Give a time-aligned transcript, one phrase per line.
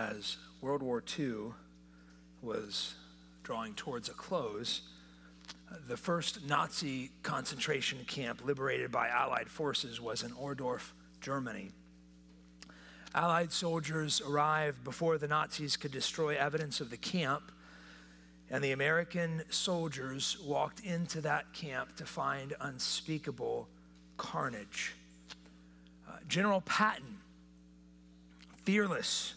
[0.00, 1.52] as World War II
[2.42, 2.94] was
[3.42, 4.82] drawing towards a close,
[5.88, 11.70] the first Nazi concentration camp liberated by Allied forces was in Ohrdruf, Germany.
[13.14, 17.52] Allied soldiers arrived before the Nazis could destroy evidence of the camp,
[18.50, 23.68] and the American soldiers walked into that camp to find unspeakable
[24.16, 24.94] carnage.
[26.08, 27.18] Uh, General Patton,
[28.64, 29.34] fearless,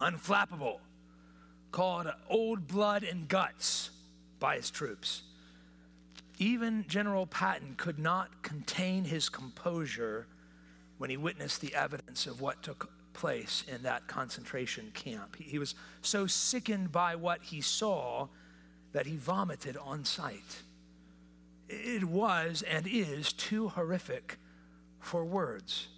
[0.00, 0.78] unflappable,
[1.72, 3.90] called old blood and guts
[4.38, 5.22] by his troops.
[6.38, 10.26] Even General Patton could not contain his composure
[10.98, 15.36] when he witnessed the evidence of what took place in that concentration camp.
[15.36, 18.28] He, was so sickened by what he saw
[18.92, 20.62] that he vomited on sight.
[21.68, 24.38] It was and is too horrific
[25.00, 25.88] for words.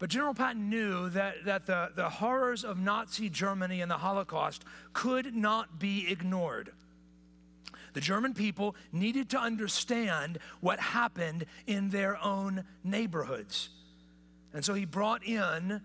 [0.00, 4.64] But General Patton knew that, that the, the horrors of Nazi Germany and the Holocaust
[4.94, 6.72] could not be ignored.
[7.92, 13.68] The German people needed to understand what happened in their own neighborhoods.
[14.54, 15.82] And so he brought in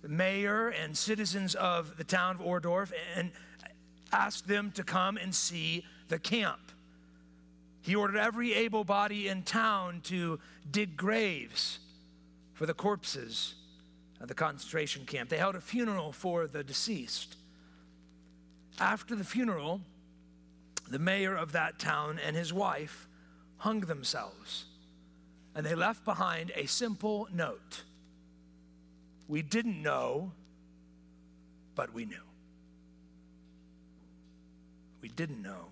[0.00, 3.32] the mayor and citizens of the town of Ohrdruf and
[4.12, 6.72] asked them to come and see the camp.
[7.82, 11.80] He ordered every able body in town to dig graves
[12.62, 13.54] for the corpses
[14.20, 15.28] of the concentration camp.
[15.28, 17.34] They held a funeral for the deceased.
[18.78, 19.80] After the funeral,
[20.88, 23.08] the mayor of that town and his wife
[23.56, 24.66] hung themselves,
[25.56, 27.82] and they left behind a simple note
[29.26, 30.30] We didn't know,
[31.74, 32.26] but we knew.
[35.00, 35.66] We didn't know,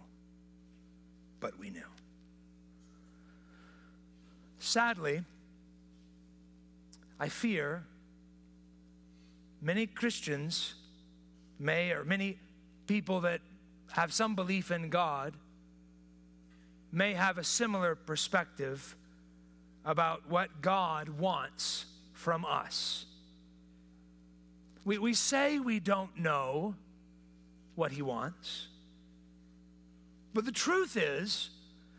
[1.38, 1.86] but we knew.
[4.58, 5.22] Sadly,
[7.20, 7.84] I fear
[9.60, 10.74] many Christians
[11.58, 12.38] may, or many
[12.86, 13.42] people that
[13.92, 15.34] have some belief in God,
[16.90, 18.96] may have a similar perspective
[19.84, 23.04] about what God wants from us.
[24.86, 26.74] We, we say we don't know
[27.74, 28.66] what He wants,
[30.32, 31.50] but the truth is,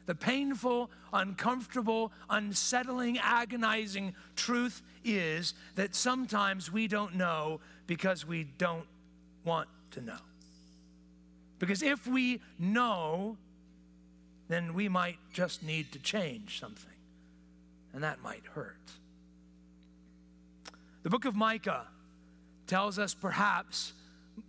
[0.08, 8.86] the painful, uncomfortable, unsettling, agonizing truth is that sometimes we don't know because we don't
[9.44, 10.18] want to know.
[11.60, 13.38] Because if we know,
[14.48, 16.94] then we might just need to change something,
[17.94, 18.78] and that might hurt.
[21.04, 21.86] The book of Micah
[22.68, 23.94] tells us perhaps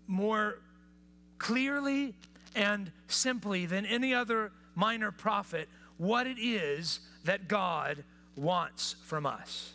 [0.07, 0.59] more
[1.39, 2.15] clearly
[2.55, 5.69] and simply than any other minor prophet
[5.99, 8.05] what it is that God
[8.37, 9.75] wants from us.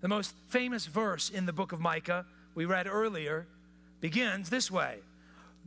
[0.00, 3.46] The most famous verse in the book of Micah, we read earlier,
[4.00, 4.98] begins this way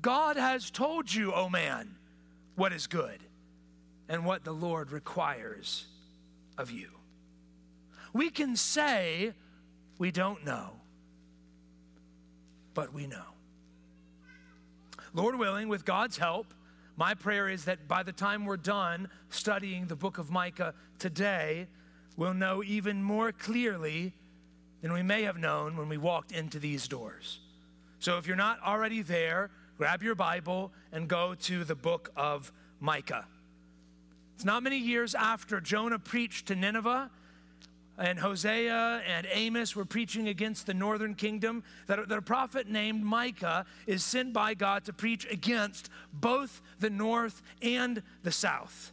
[0.01, 1.95] God has told you, O man,
[2.55, 3.19] what is good
[4.07, 5.85] and what the Lord requires
[6.57, 6.89] of you.
[8.13, 9.33] We can say
[9.97, 10.71] we don't know,
[12.73, 13.23] but we know.
[15.13, 16.53] Lord willing, with God's help,
[16.95, 21.67] my prayer is that by the time we're done studying the book of Micah today,
[22.15, 24.13] we'll know even more clearly
[24.81, 27.39] than we may have known when we walked into these doors.
[27.99, 32.51] So if you're not already there, grab your Bible and go to the book of
[32.79, 33.25] Micah.
[34.35, 37.11] It's not many years after Jonah preached to Nineveh
[37.97, 43.03] and Hosea and Amos were preaching against the northern kingdom, that, that a prophet named
[43.03, 48.91] Micah is sent by God to preach against both the north and the south.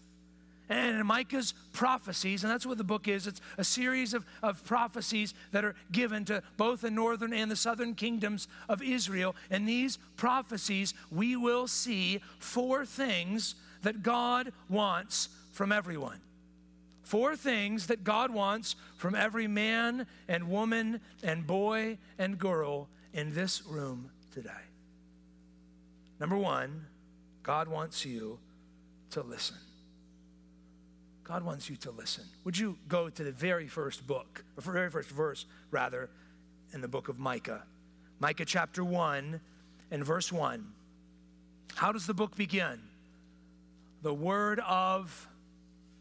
[0.69, 5.33] And Micah's prophecies, and that's what the book is, it's a series of, of prophecies
[5.53, 9.35] that are given to both the northern and the southern kingdoms of Israel.
[9.51, 16.21] And these prophecies, we will see four things that God wants from everyone.
[17.03, 23.33] Four things that God wants from every man and woman and boy and girl in
[23.33, 24.51] this room today.
[26.21, 26.85] Number one,
[27.43, 28.39] God wants you
[29.13, 29.57] to listen.
[31.29, 32.25] God wants you to listen.
[32.45, 36.09] Would you go to the very first book, or very first verse, rather,
[36.73, 37.65] in the book of Micah?
[38.19, 39.39] Micah chapter 1
[39.91, 40.67] and verse 1.
[41.75, 42.81] How does the book begin?
[44.01, 45.29] The word of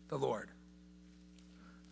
[0.08, 0.50] the Lord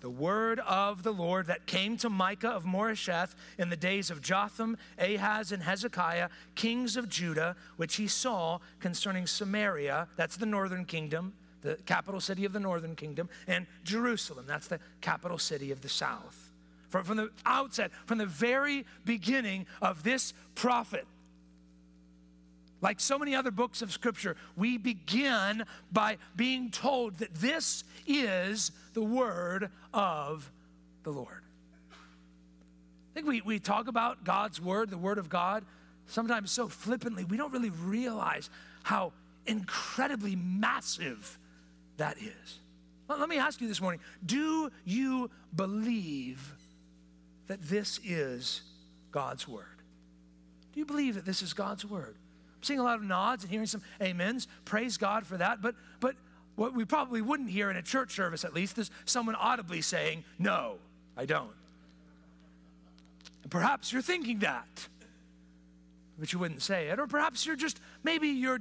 [0.06, 4.22] the word of the Lord that came to Micah of Moresheth in the days of
[4.22, 10.86] Jotham, Ahaz, and Hezekiah, kings of Judah, which he saw concerning Samaria, that's the northern
[10.86, 11.34] kingdom,
[11.66, 15.90] the capital city of the northern kingdom, and Jerusalem, that's the capital city of the
[15.90, 16.54] south.
[16.96, 21.06] from, from the outset, from the very beginning of this prophet.
[22.82, 28.72] Like so many other books of Scripture, we begin by being told that this is
[28.94, 30.50] the word of
[31.04, 31.42] the Lord.
[31.92, 35.66] I think we, we talk about God's word, the word of God,
[36.08, 38.50] sometimes so flippantly, we don't really realize
[38.84, 39.14] how
[39.48, 41.40] incredibly massive
[41.98, 42.60] that is.
[43.08, 46.54] Let me ask you this morning do you believe
[47.48, 48.62] that this is
[49.12, 49.66] God's word?
[50.74, 52.16] Do you believe that this is God's word?
[52.58, 54.48] I'm seeing a lot of nods and hearing some amens.
[54.66, 55.62] Praise God for that.
[55.62, 56.16] But, but
[56.56, 60.24] what we probably wouldn't hear in a church service, at least, is someone audibly saying,
[60.40, 60.78] No,
[61.16, 61.54] I don't.
[63.44, 64.88] And perhaps you're thinking that,
[66.18, 67.00] but you wouldn't say it.
[67.00, 68.60] Or perhaps you're just, maybe you're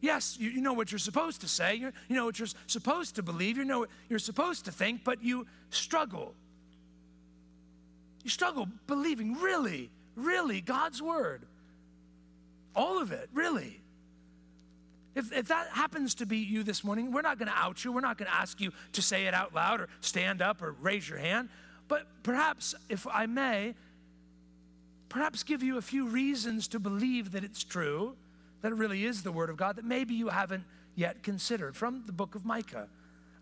[0.00, 3.16] Yes, you, you, know what you're supposed to say, you you know what you're supposed
[3.16, 6.34] to believe, you know what you're supposed to think, but you struggle.
[8.24, 11.42] You struggle believing, really, really, God's word.
[12.74, 13.80] All of it, really.
[15.14, 17.92] If, if that happens to be you this morning, we're not going to out you.
[17.92, 20.72] We're not going to ask you to say it out loud or stand up or
[20.80, 21.48] raise your hand.
[21.88, 23.74] But perhaps, if I may,
[25.08, 28.14] perhaps give you a few reasons to believe that it's true
[28.62, 30.64] that really is the Word of God that maybe you haven't
[30.94, 32.88] yet considered from the book of Micah.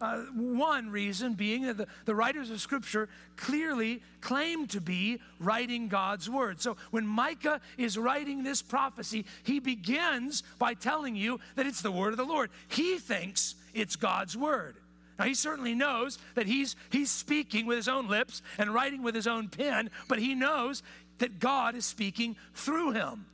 [0.01, 5.89] Uh, one reason being that the, the writers of Scripture clearly claim to be writing
[5.89, 6.61] God's Word.
[6.61, 11.91] So when Micah is writing this prophecy, he begins by telling you that it's the
[11.91, 12.51] Word of the Lord.
[12.69, 14.77] He thinks it's God's Word.
[15.19, 19.17] Now, he certainly knows that he's, he's speaking with his own lips and writing with
[19.17, 20.85] his own pen, but he knows
[21.19, 23.27] that God is speaking through him.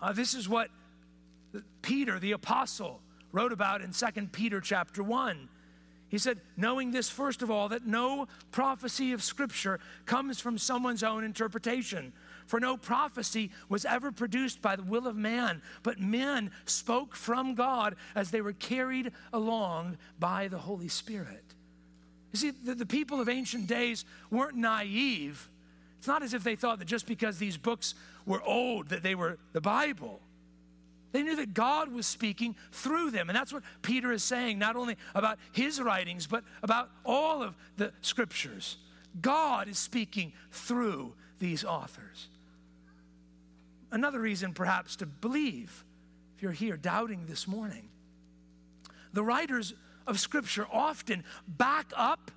[0.00, 0.70] Uh, this is what
[1.82, 3.00] Peter, the apostle,
[3.32, 5.48] wrote about in 2 Peter chapter 1.
[6.08, 11.02] He said, knowing this, first of all, that no prophecy of Scripture comes from someone's
[11.02, 12.12] own interpretation.
[12.46, 17.54] For no prophecy was ever produced by the will of man, but men spoke from
[17.54, 21.42] God as they were carried along by the Holy Spirit.
[22.32, 25.48] You see, the, the people of ancient days weren't naive.
[25.98, 27.94] It's not as if they thought that just because these books
[28.26, 30.20] were old, that they were the Bible.
[31.14, 33.30] They knew that God was speaking through them.
[33.30, 37.54] And that's what Peter is saying, not only about his writings, but about all of
[37.76, 38.78] the scriptures.
[39.22, 42.26] God is speaking through these authors.
[43.92, 45.84] Another reason, perhaps, to believe,
[46.34, 47.88] if you're here doubting this morning,
[49.12, 49.72] the writers
[50.08, 52.32] of Scripture often back up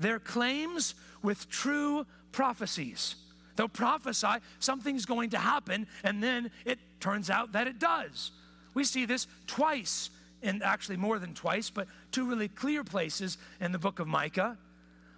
[0.00, 3.14] their claims with true prophecies.
[3.54, 8.30] They'll prophesy something's going to happen, and then it turns out that it does.
[8.74, 10.10] We see this twice,
[10.42, 14.56] and actually more than twice, but two really clear places in the book of Micah.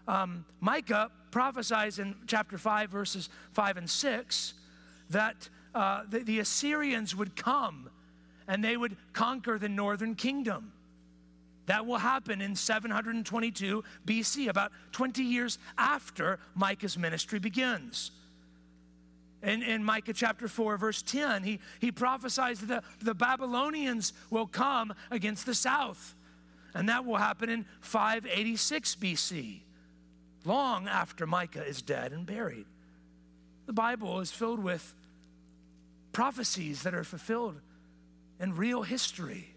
[0.06, 4.54] Um, Micah prophesies in chapter 5, verses 5 and 6,
[5.10, 7.90] that uh, the, the Assyrians would come
[8.46, 10.72] and they would conquer the northern kingdom.
[11.66, 18.10] That will happen in 722 BC, about 20 years after Micah's ministry begins.
[19.42, 24.46] In, in Micah chapter 4, verse 10, he, he prophesies that the, the Babylonians will
[24.46, 26.14] come against the south.
[26.74, 29.60] And that will happen in 586 BC,
[30.44, 32.66] long after Micah is dead and buried.
[33.66, 34.94] The Bible is filled with
[36.12, 37.60] prophecies that are fulfilled
[38.40, 39.54] in real history.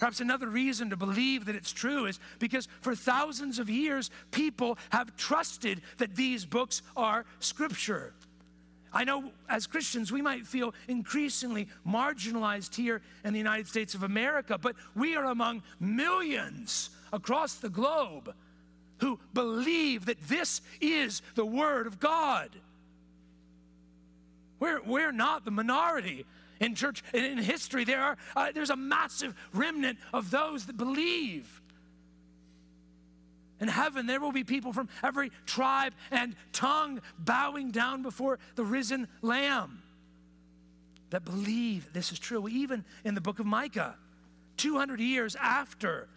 [0.00, 4.78] Perhaps another reason to believe that it's true is because for thousands of years, people
[4.90, 8.14] have trusted that these books are scripture.
[8.92, 14.02] I know as Christians, we might feel increasingly marginalized here in the United States of
[14.02, 18.34] America, but we are among millions across the globe
[18.98, 22.50] who believe that this is the Word of God.
[24.58, 26.26] We're, we're not the minority
[26.60, 27.02] in church.
[27.14, 31.59] In history, there are, uh, there's a massive remnant of those that believe.
[33.60, 38.64] In heaven, there will be people from every tribe and tongue bowing down before the
[38.64, 39.82] risen Lamb
[41.10, 42.48] that believe this is true.
[42.48, 43.96] Even in the book of Micah,
[44.56, 46.08] 200 years after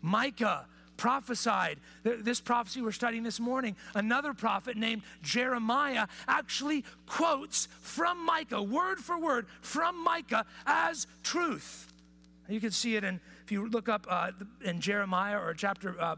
[0.00, 0.66] Micah
[0.96, 8.62] prophesied this prophecy we're studying this morning, another prophet named Jeremiah actually quotes from Micah,
[8.62, 11.92] word for word, from Micah as truth.
[12.48, 14.30] You can see it in, if you look up uh,
[14.64, 16.00] in Jeremiah or chapter.
[16.00, 16.16] Uh,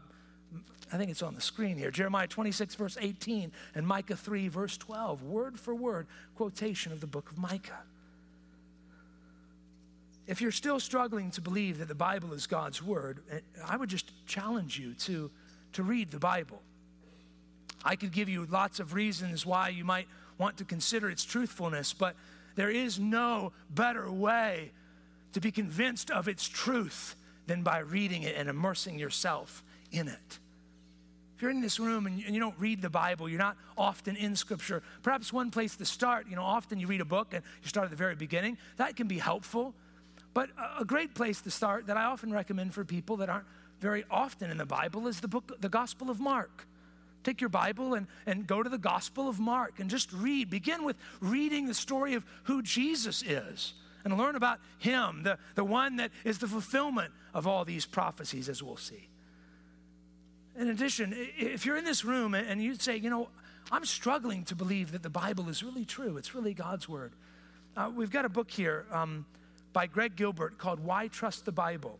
[0.91, 1.91] I think it's on the screen here.
[1.91, 7.07] Jeremiah 26, verse 18, and Micah 3, verse 12, word for word quotation of the
[7.07, 7.83] book of Micah.
[10.25, 13.89] If you're still struggling to believe that the Bible is God's word, eh, I would
[13.89, 15.29] just challenge you to,
[15.73, 16.61] to read the Bible.
[17.83, 21.93] I could give you lots of reasons why you might want to consider its truthfulness,
[21.93, 22.15] but
[22.55, 24.71] there is no better way
[25.33, 27.15] to be convinced of its truth
[27.47, 30.39] than by reading it and immersing yourself in it.
[31.35, 34.35] If you're in this room and you don't read the Bible, you're not often in
[34.35, 37.69] Scripture, perhaps one place to start, you know, often you read a book and you
[37.69, 38.57] start at the very beginning.
[38.75, 39.73] That can be helpful.
[40.33, 43.45] But a great place to start that I often recommend for people that aren't
[43.79, 46.67] very often in the Bible is the book, the Gospel of Mark.
[47.23, 50.49] Take your Bible and, and go to the Gospel of Mark and just read.
[50.49, 53.73] Begin with reading the story of who Jesus is
[54.05, 58.47] and learn about him, the, the one that is the fulfillment of all these prophecies,
[58.47, 59.08] as we'll see.
[60.59, 63.29] In addition, if you're in this room and you say, you know,
[63.71, 67.13] I'm struggling to believe that the Bible is really true, it's really God's Word.
[67.77, 69.25] Uh, we've got a book here um,
[69.71, 71.97] by Greg Gilbert called Why Trust the Bible.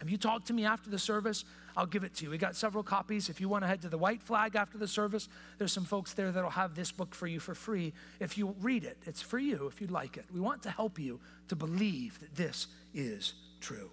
[0.00, 1.44] If you talk to me after the service,
[1.76, 2.30] I'll give it to you.
[2.30, 3.28] We got several copies.
[3.28, 6.14] If you want to head to the White Flag after the service, there's some folks
[6.14, 7.92] there that'll have this book for you for free.
[8.18, 10.24] If you read it, it's for you if you'd like it.
[10.34, 13.90] We want to help you to believe that this is true.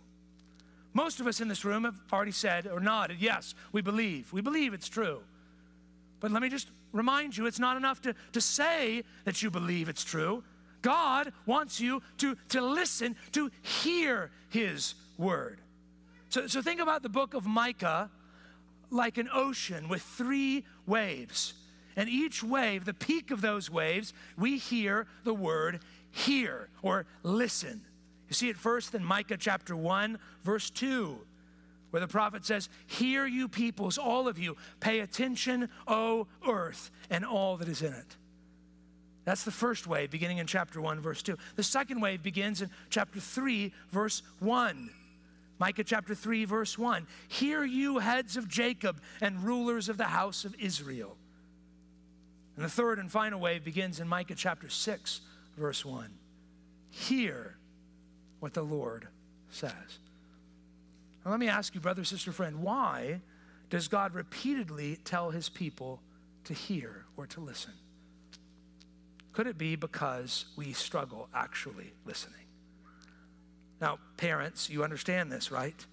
[0.96, 4.32] Most of us in this room have already said or nodded, yes, we believe.
[4.32, 5.20] We believe it's true.
[6.22, 9.90] But let me just remind you it's not enough to, to say that you believe
[9.90, 10.42] it's true.
[10.82, 15.60] God wants you to, to listen, to hear His word.
[16.30, 18.10] So, so think about the book of Micah
[18.90, 21.56] like an ocean with three waves.
[21.98, 27.82] And each wave, the peak of those waves, we hear the word hear or listen.
[28.36, 31.18] See it first in Micah chapter 1, verse 2,
[31.92, 37.24] where the prophet says, Hear you peoples, all of you, pay attention, O earth, and
[37.24, 38.18] all that is in it.
[39.24, 41.38] That's the first wave, beginning in chapter 1, verse 2.
[41.56, 44.89] The second wave begins in chapter 3, verse 1.
[45.58, 47.08] Micah chapter 3, verse 1.
[47.30, 51.15] Hear you, heads of Jacob and rulers of the house of Israel.
[52.58, 55.22] And the third and final wave begins in Micah chapter 6,
[55.56, 56.10] verse 1.
[56.89, 57.56] Hear
[58.46, 59.08] what the Lord
[59.50, 59.72] says.
[61.25, 63.22] Now, let me ask you, brother, sister, friend, why
[63.72, 66.00] does God repeatedly tell his people
[66.44, 67.74] to hear or to listen?
[69.34, 72.46] Could it be because we struggle actually listening?
[73.82, 75.84] Now, parents, you understand this, right?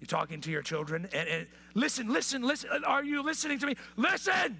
[0.00, 2.70] You're talking to your children and, and, listen, listen, listen.
[2.86, 3.74] Are you listening to me?
[3.96, 4.56] Listen,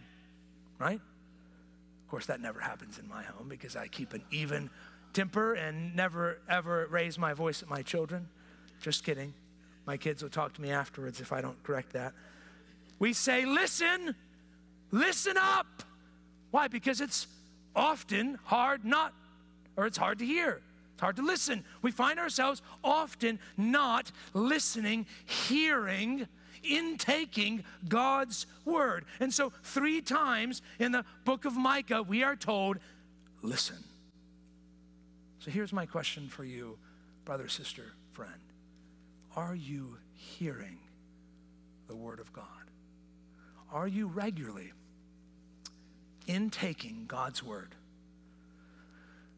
[0.80, 1.00] right?
[1.00, 4.68] Of course, that never happens in my home because I keep an even
[5.18, 8.28] temper and never ever raise my voice at my children.
[8.80, 9.34] Just kidding.
[9.84, 12.12] My kids will talk to me afterwards if I don't correct that.
[13.00, 14.14] We say, listen,
[14.92, 15.66] listen up.
[16.52, 16.68] Why?
[16.68, 17.26] Because it's
[17.74, 19.12] often hard not,
[19.76, 20.60] or it's hard to hear.
[20.92, 21.64] It's hard to listen.
[21.82, 26.28] We find ourselves often not listening, hearing,
[26.62, 29.04] intaking God's word.
[29.18, 32.78] And so, three times in the book of Micah, we are told,
[33.42, 33.78] listen.
[35.48, 36.76] So, here's my question for you,
[37.24, 38.32] brother, sister, friend.
[39.34, 40.78] Are you hearing
[41.86, 42.44] the word of God?
[43.72, 44.72] Are you regularly
[46.28, 47.74] intaking God's word.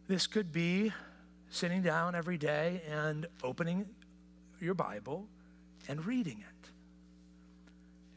[0.09, 0.93] This could be
[1.49, 3.87] sitting down every day and opening
[4.61, 5.27] your Bible
[5.89, 6.69] and reading it.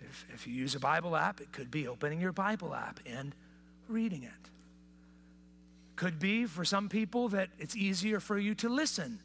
[0.09, 3.33] If, if you use a Bible app, it could be opening your Bible app and
[3.87, 4.49] reading it.
[6.03, 9.19] Could be for some people that it's easier for you to listen.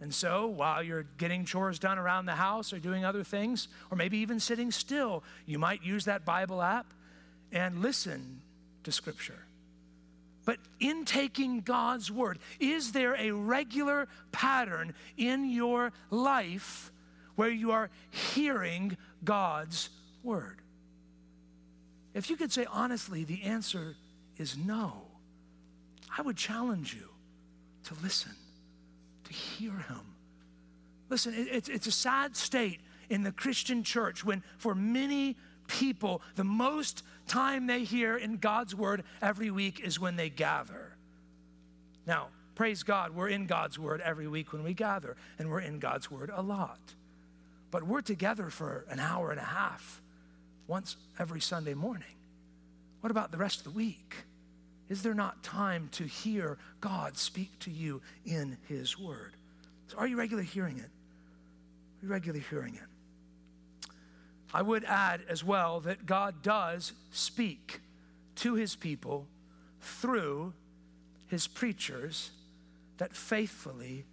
[0.00, 3.96] And so while you're getting chores done around the house or doing other things, or
[3.98, 6.86] maybe even sitting still, you might use that Bible app
[7.52, 8.40] and listen
[8.84, 9.38] to Scripture.
[10.46, 16.90] But in taking God's word, is there a regular pattern in your life
[17.36, 19.90] where you are hearing God's
[20.22, 20.56] word?
[22.14, 23.94] If you could say honestly, the answer
[24.38, 25.07] is no.
[26.18, 27.08] I would challenge you
[27.84, 28.32] to listen,
[29.24, 30.00] to hear Him.
[31.08, 35.36] Listen, it's, it's a sad state in the Christian church when, for many
[35.68, 40.96] people, the most time they hear in God's word every week is when they gather.
[42.06, 45.78] Now, praise God, we're in God's word every week when we gather, and we're in
[45.78, 46.80] God's word a lot.
[47.70, 50.02] But we're together for an hour and a half
[50.66, 52.16] once every Sunday morning.
[53.02, 54.16] What about the rest of the week?
[54.88, 59.34] Is there not time to hear God speak to you in His Word?
[59.88, 60.84] So, are you regularly hearing it?
[60.84, 63.88] Are you regularly hearing it?
[64.52, 67.80] I would add as well that God does speak
[68.36, 69.26] to his people
[69.80, 70.54] through
[71.26, 72.30] his preachers
[72.96, 74.04] that faithfully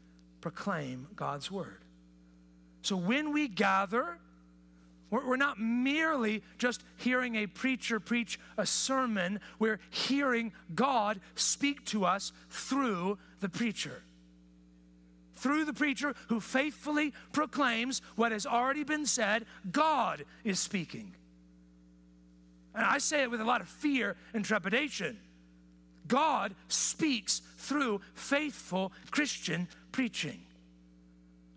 [0.42, 1.82] proclaim God's word.
[2.82, 4.18] So when we gather,
[5.24, 12.06] We're not merely just hearing a preacher preach a sermon, we're hearing God speak to
[12.06, 14.02] us through the preacher.
[15.36, 21.14] Through the preacher who faithfully proclaims what has already been said, God is speaking.
[22.74, 25.18] And I say it with a lot of fear and trepidation.
[26.08, 30.40] God speaks through faithful Christian preaching.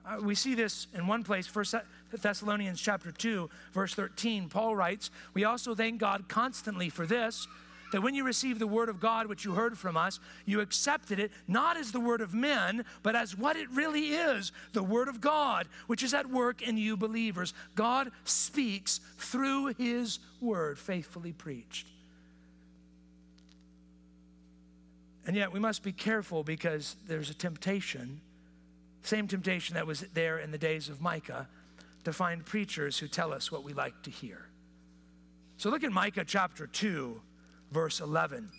[0.07, 1.75] Uh, we see this in one place, First
[2.13, 4.49] Thessalonians chapter 2, verse 13.
[4.49, 7.47] Paul writes, We also thank God constantly for this,
[7.93, 11.19] that when you received the word of God which you heard from us, you accepted
[11.19, 15.09] it not as the word of men, but as what it really is the word
[15.09, 17.55] of God, which is at work in you believers.
[17.75, 21.87] God speaks through his word, faithfully preached.
[25.27, 28.21] And yet we must be careful because there's a temptation,
[29.03, 31.49] same temptation that was there in the days of Micah,
[32.05, 34.49] to find preachers who tell us what we like to hear.
[35.57, 37.21] So look at Micah chapter 2,
[37.73, 38.51] verse 11.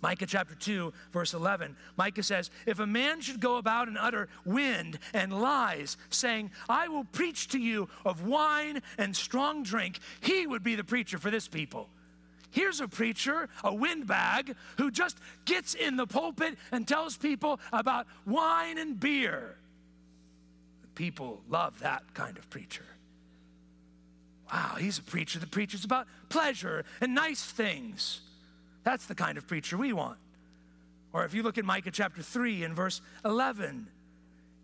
[0.00, 1.76] Micah chapter 2, verse 11.
[1.96, 6.88] Micah says, If a man should go about and utter wind and lies, saying, I
[6.88, 11.30] will preach to you of wine and strong drink, he would be the preacher for
[11.30, 11.88] this people.
[12.50, 18.06] Here's a preacher, a windbag, who just gets in the pulpit and tells people about
[18.24, 19.56] wine and beer.
[20.98, 22.82] People love that kind of preacher.
[24.52, 28.20] Wow, he's a preacher that preaches about pleasure and nice things.
[28.82, 30.18] That's the kind of preacher we want.
[31.12, 33.86] Or if you look at Micah chapter 3 and verse 11,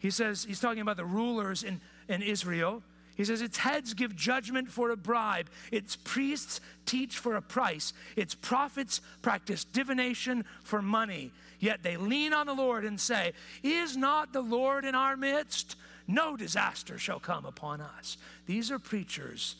[0.00, 2.82] he says, he's talking about the rulers in, in Israel.
[3.14, 7.92] He says, Its heads give judgment for a bribe, its priests teach for a price,
[8.16, 11.30] its prophets practice divination for money.
[11.60, 15.76] Yet they lean on the Lord and say, Is not the Lord in our midst?
[16.06, 18.16] No disaster shall come upon us.
[18.46, 19.56] These are preachers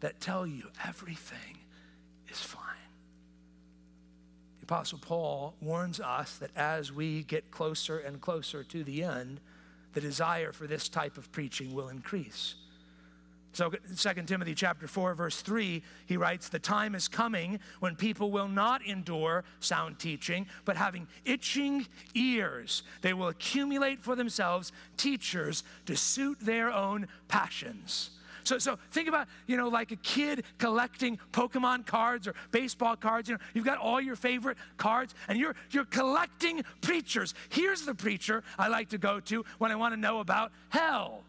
[0.00, 1.58] that tell you everything
[2.28, 2.60] is fine.
[4.60, 9.40] The Apostle Paul warns us that as we get closer and closer to the end,
[9.92, 12.56] the desire for this type of preaching will increase.
[13.54, 18.32] So 2 Timothy chapter 4 verse 3 he writes the time is coming when people
[18.32, 25.62] will not endure sound teaching but having itching ears they will accumulate for themselves teachers
[25.86, 28.10] to suit their own passions.
[28.42, 33.28] So, so think about, you know, like a kid collecting Pokemon cards or baseball cards.
[33.28, 37.34] You know, you've got all your favorite cards and you're, you're collecting preachers.
[37.48, 41.24] Here's the preacher I like to go to when I want to know about hell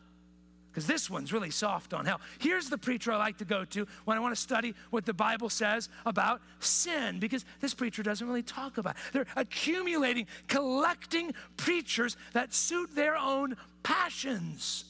[0.76, 2.20] because this one's really soft on hell.
[2.38, 5.14] Here's the preacher I like to go to when I want to study what the
[5.14, 9.14] Bible says about sin, because this preacher doesn't really talk about it.
[9.14, 14.84] They're accumulating, collecting preachers that suit their own passions.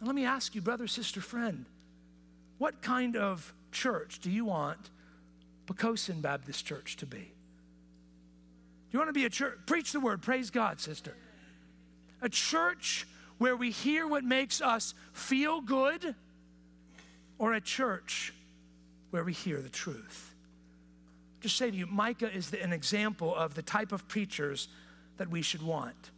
[0.00, 1.66] Now, let me ask you, brother, sister, friend,
[2.58, 4.90] what kind of church do you want
[5.66, 7.18] Poquoson Baptist Church to be?
[7.18, 9.56] Do you want to be a church?
[9.66, 10.20] Preach the word.
[10.20, 11.14] Praise God, sister.
[12.20, 13.06] A church
[13.38, 16.14] where we hear what makes us feel good,
[17.38, 18.32] or a church
[19.10, 20.34] where we hear the truth?
[21.40, 24.68] Just say to you, Micah is the, an example of the type of preachers
[25.18, 26.10] that we should want.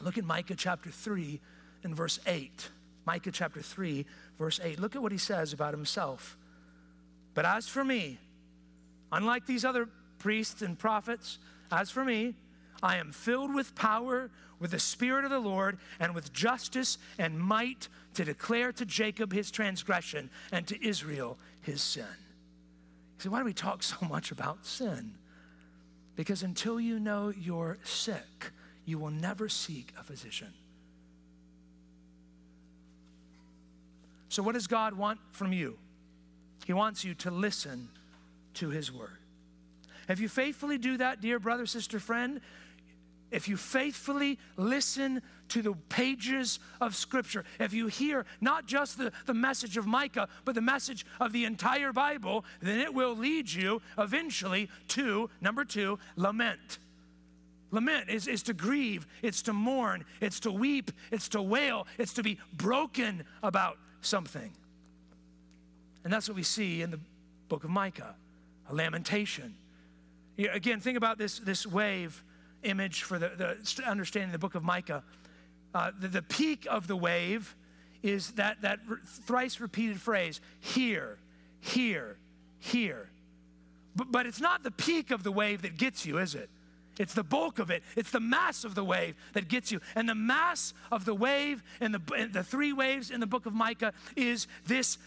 [0.00, 1.40] Look at Micah chapter 3
[1.84, 2.68] and verse 8.
[3.06, 4.04] Micah chapter 3,
[4.38, 4.78] verse 8.
[4.78, 6.36] Look at what he says about himself.
[7.34, 8.18] But as for me,
[9.12, 11.38] unlike these other priests and prophets,
[11.70, 12.34] as for me,
[12.82, 17.38] I am filled with power, with the Spirit of the Lord, and with justice and
[17.38, 22.04] might to declare to Jacob his transgression and to Israel his sin.
[22.04, 25.12] You say, why do we talk so much about sin?
[26.16, 28.52] Because until you know you're sick,
[28.86, 30.52] you will never seek a physician.
[34.28, 35.78] So, what does God want from you?
[36.66, 37.88] He wants you to listen
[38.54, 39.18] to His word.
[40.08, 42.40] If you faithfully do that, dear brother, sister, friend,
[43.30, 49.12] if you faithfully listen to the pages of Scripture, if you hear not just the,
[49.26, 53.50] the message of Micah, but the message of the entire Bible, then it will lead
[53.50, 56.78] you eventually to, number two, lament.
[57.70, 62.14] Lament is, is to grieve, it's to mourn, it's to weep, it's to wail, it's
[62.14, 64.52] to be broken about something.
[66.04, 67.00] And that's what we see in the
[67.48, 68.14] book of Micah
[68.68, 69.54] a lamentation.
[70.38, 72.22] Again, think about this, this wave
[72.66, 73.30] image for the,
[73.76, 75.02] the understanding the book of Micah.
[75.74, 77.54] Uh, the, the peak of the wave
[78.02, 78.80] is that, that
[79.26, 81.18] thrice repeated phrase hear,
[81.60, 82.16] hear,
[82.58, 83.08] hear.
[83.94, 86.50] But, but it's not the peak of the wave that gets you, is it?
[86.98, 87.82] It's the bulk of it.
[87.94, 89.80] It's the mass of the wave that gets you.
[89.94, 93.46] And the mass of the wave and the, and the three waves in the book
[93.46, 94.98] of Micah is this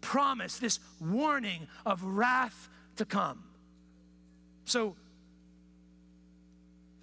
[0.00, 3.42] promise, this warning of wrath to come.
[4.64, 4.96] So,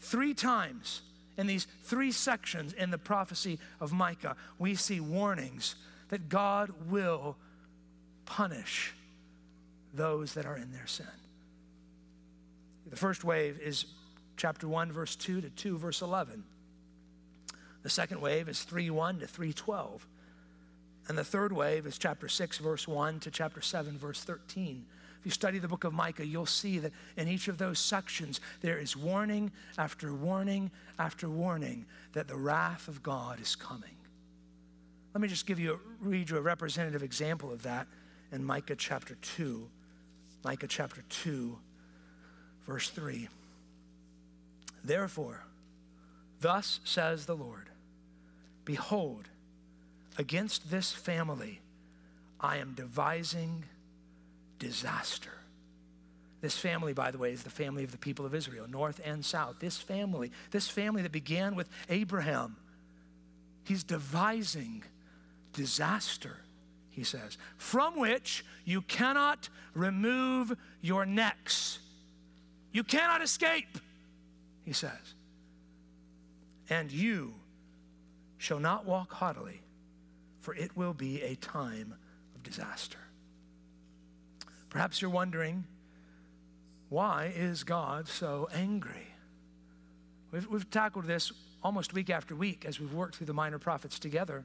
[0.08, 1.02] three times
[1.38, 5.76] in these three sections in the prophecy of Micah, we see warnings
[6.10, 7.36] that God will
[8.26, 8.94] punish
[9.94, 11.06] those that are in their sin.
[12.90, 13.86] The first wave is
[14.38, 16.44] chapter 1, verse 2 to 2, verse 11.
[17.84, 20.08] The second wave is 3 1 to 312.
[21.10, 24.86] And the third wave is chapter 6, verse 1 to chapter 7, verse 13.
[25.28, 28.78] You study the book of Micah, you'll see that in each of those sections, there
[28.78, 33.98] is warning after warning after warning that the wrath of God is coming.
[35.14, 37.88] Let me just give you, read you a representative example of that
[38.32, 39.68] in Micah chapter 2.
[40.46, 41.58] Micah chapter 2,
[42.66, 43.28] verse 3.
[44.82, 45.44] Therefore,
[46.40, 47.68] thus says the Lord
[48.64, 49.28] Behold,
[50.18, 51.60] against this family
[52.40, 53.66] I am devising
[54.60, 55.32] disaster.
[56.42, 59.26] This family, by the way, is the family of the people of Israel, north and
[59.26, 59.56] south.
[59.60, 62.58] This family, this family that began with Abraham,
[63.64, 64.84] he's devising
[65.54, 66.38] disaster,
[66.92, 71.80] he says, from which you cannot remove your necks.
[72.72, 73.80] You cannot escape
[74.68, 75.16] he says.
[76.70, 77.34] And you
[78.38, 79.62] shall not walk haughtily,
[80.42, 81.96] for it will be a time
[82.36, 82.98] of disaster.
[84.70, 85.66] Perhaps you're wondering,
[86.90, 89.08] why is God so angry?
[90.32, 91.32] We've, we've tackled this
[91.64, 94.44] almost week after week as we've worked through the minor prophets together.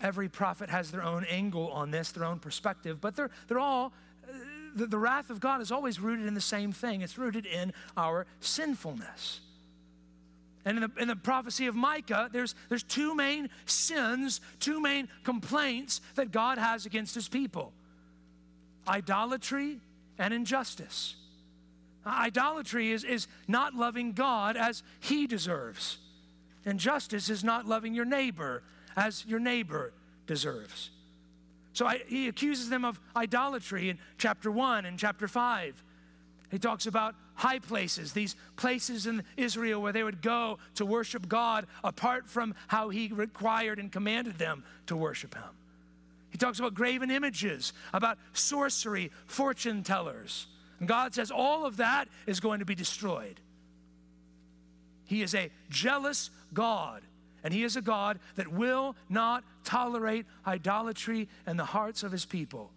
[0.00, 3.92] Every prophet has their own angle on this, their own perspective, but they're, they're all
[4.28, 4.32] uh,
[4.74, 7.72] the, the wrath of God is always rooted in the same thing it's rooted in
[7.96, 9.40] our sinfulness.
[10.64, 15.08] And in the, in the prophecy of Micah, there's, there's two main sins, two main
[15.22, 17.72] complaints that God has against his people
[18.86, 19.80] idolatry
[20.18, 21.16] and injustice.
[22.06, 25.98] Idolatry is, is not loving God as he deserves.
[26.64, 28.62] Injustice is not loving your neighbor
[28.96, 29.92] as your neighbor
[30.26, 30.90] deserves.
[31.72, 35.82] So I, he accuses them of idolatry in chapter 1 and chapter 5.
[36.50, 41.28] He talks about high places, these places in Israel where they would go to worship
[41.28, 45.42] God apart from how he required and commanded them to worship him.
[46.34, 50.48] He talks about graven images, about sorcery, fortune tellers.
[50.80, 53.38] And God says all of that is going to be destroyed.
[55.04, 57.02] He is a jealous God
[57.44, 62.24] and He is a God that will not tolerate idolatry in the hearts of His
[62.24, 62.72] people.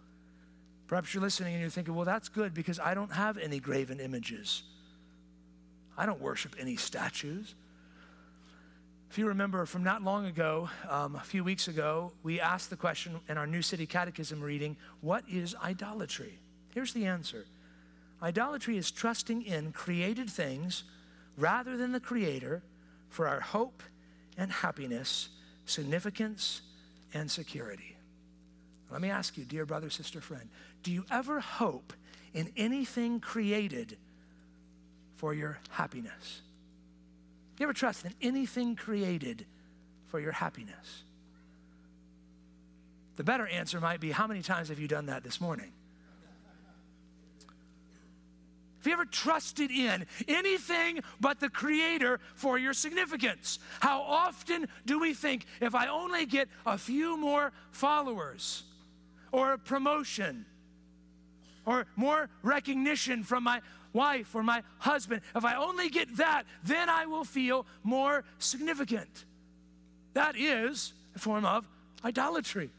[0.86, 3.98] Perhaps you're listening and you're thinking, well, that's good because I don't have any graven
[3.98, 4.62] images.
[5.96, 7.56] I don't worship any statues.
[9.10, 12.76] If you remember from not long ago, um, a few weeks ago, we asked the
[12.76, 16.38] question in our New City Catechism reading what is idolatry?
[16.74, 17.46] Here's the answer
[18.22, 20.84] Idolatry is trusting in created things
[21.36, 22.62] rather than the Creator
[23.08, 23.82] for our hope
[24.36, 25.30] and happiness,
[25.64, 26.60] significance
[27.14, 27.96] and security.
[28.90, 30.48] Let me ask you, dear brother, sister, friend,
[30.82, 31.92] do you ever hope
[32.34, 33.96] in anything created
[35.16, 36.42] for your happiness?
[37.58, 39.44] You ever trust in anything created
[40.06, 41.02] for your happiness?
[43.16, 45.72] The better answer might be how many times have you done that this morning?
[48.78, 53.58] Have you ever trusted in anything but the Creator for your significance?
[53.80, 58.62] How often do we think if I only get a few more followers
[59.32, 60.46] or a promotion
[61.66, 63.60] or more recognition from my
[63.92, 69.24] wife or my husband, if I only get that, then I will feel more significant?
[70.14, 71.66] That is a form of
[72.04, 72.70] idolatry.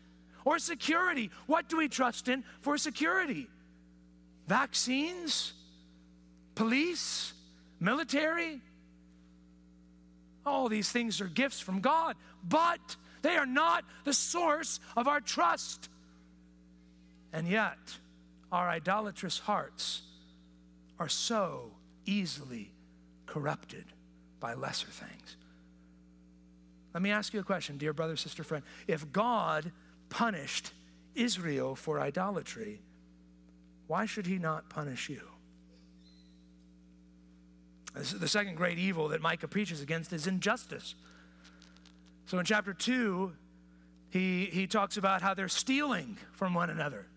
[0.46, 1.32] Or security.
[1.48, 3.48] What do we trust in for security?
[4.48, 5.54] Vaccines?
[6.60, 7.32] police,
[7.80, 8.60] military.
[10.46, 15.22] All these things are gifts from God, but they are not the source of our
[15.22, 15.88] trust.
[17.32, 17.78] And yet,
[18.52, 20.02] our idolatrous hearts
[21.00, 21.72] are so
[22.06, 22.72] easily
[23.26, 23.86] corrupted
[24.40, 25.38] by lesser things.
[26.94, 28.64] Let me ask you a question, dear brother, sister, friend.
[28.88, 29.72] If God
[30.10, 30.72] punished
[31.16, 32.82] Israel for idolatry,
[33.88, 35.22] why should he not punish you?
[37.94, 40.96] The second great evil that Micah preaches against is injustice.
[42.28, 43.34] So in chapter 2,
[44.12, 47.08] he, he talks about how they're stealing from one another.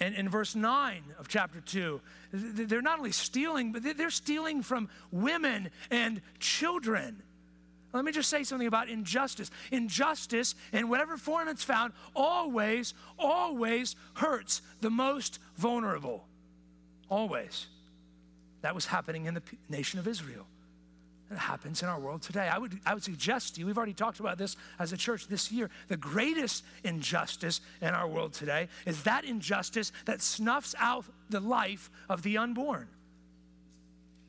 [0.00, 2.00] And in verse 9 of chapter 2,
[2.32, 7.22] they're not only stealing, but they're stealing from women and children.
[7.92, 9.50] Let me just say something about injustice.
[9.70, 16.24] Injustice, in whatever form it's found, always, always hurts the most vulnerable.
[17.10, 17.66] Always.
[18.62, 20.46] That was happening in the nation of Israel.
[21.30, 22.48] It happens in our world today.
[22.48, 25.28] I would, I would suggest to you, we've already talked about this as a church
[25.28, 25.70] this year.
[25.86, 31.88] The greatest injustice in our world today is that injustice that snuffs out the life
[32.08, 32.88] of the unborn.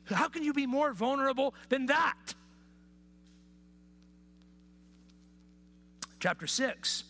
[0.04, 2.34] How can you be more vulnerable than that?
[6.20, 7.02] Chapter 6,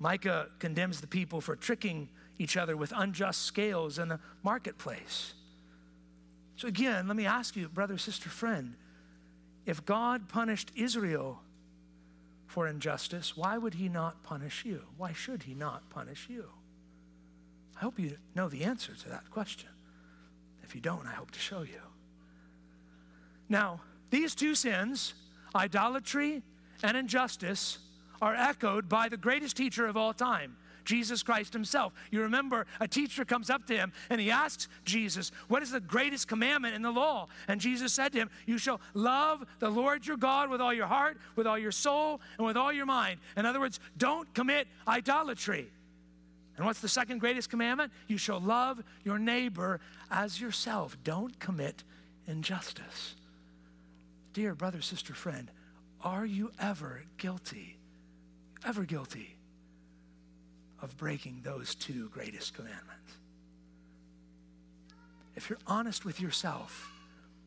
[0.00, 2.08] Micah condemns the people for tricking
[2.38, 5.34] each other with unjust scales in the marketplace.
[6.56, 8.74] So, again, let me ask you, brother, sister, friend,
[9.66, 11.40] if God punished Israel
[12.46, 14.82] for injustice, why would he not punish you?
[14.96, 16.46] Why should he not punish you?
[17.76, 19.70] I hope you know the answer to that question.
[20.62, 21.80] If you don't, I hope to show you.
[23.48, 25.14] Now, these two sins,
[25.54, 26.42] idolatry
[26.82, 27.78] and injustice,
[28.20, 31.92] are echoed by the greatest teacher of all time, Jesus Christ himself.
[32.10, 35.80] You remember a teacher comes up to him and he asks Jesus, What is the
[35.80, 37.28] greatest commandment in the law?
[37.48, 40.86] And Jesus said to him, You shall love the Lord your God with all your
[40.86, 43.20] heart, with all your soul, and with all your mind.
[43.36, 45.70] In other words, don't commit idolatry.
[46.56, 47.92] And what's the second greatest commandment?
[48.08, 50.96] You shall love your neighbor as yourself.
[51.02, 51.82] Don't commit
[52.26, 53.14] injustice.
[54.32, 55.50] Dear brother, sister, friend,
[56.02, 57.76] are you ever guilty?
[58.64, 59.31] Ever guilty
[60.82, 62.88] of breaking those two greatest commandments.
[65.36, 66.92] If you're honest with yourself,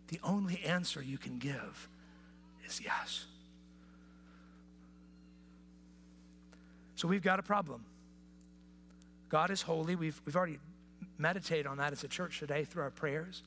[0.08, 1.88] the only answer you can give
[2.66, 3.26] is yes.
[6.96, 7.84] So we've got a problem.
[9.30, 9.96] God is holy.
[9.96, 10.60] We've, we've already
[11.18, 13.44] meditated on that as a church today through our prayers.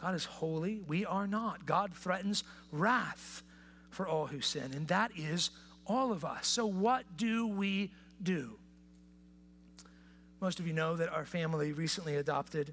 [0.00, 0.80] God is holy.
[0.86, 1.66] We are not.
[1.66, 3.42] God threatens wrath
[3.90, 5.50] for all who sin, and that is
[5.86, 6.46] all of us.
[6.46, 7.90] So, what do we
[8.22, 8.58] do?
[10.40, 12.72] Most of you know that our family recently adopted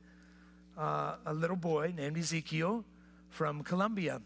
[0.78, 2.84] uh, a little boy named Ezekiel
[3.30, 4.22] from Colombia.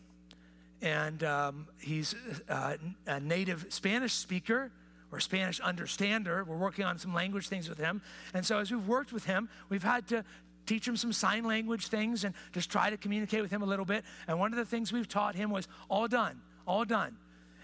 [0.82, 2.16] And um, he's
[2.50, 2.76] uh,
[3.08, 4.72] a native Spanish speaker
[5.12, 6.44] or Spanish understander.
[6.44, 8.02] We're working on some language things with him.
[8.34, 10.26] And so, as we've worked with him, we've had to
[10.66, 13.86] teach him some sign language things and just try to communicate with him a little
[13.86, 14.04] bit.
[14.28, 17.16] And one of the things we've taught him was all done, all done.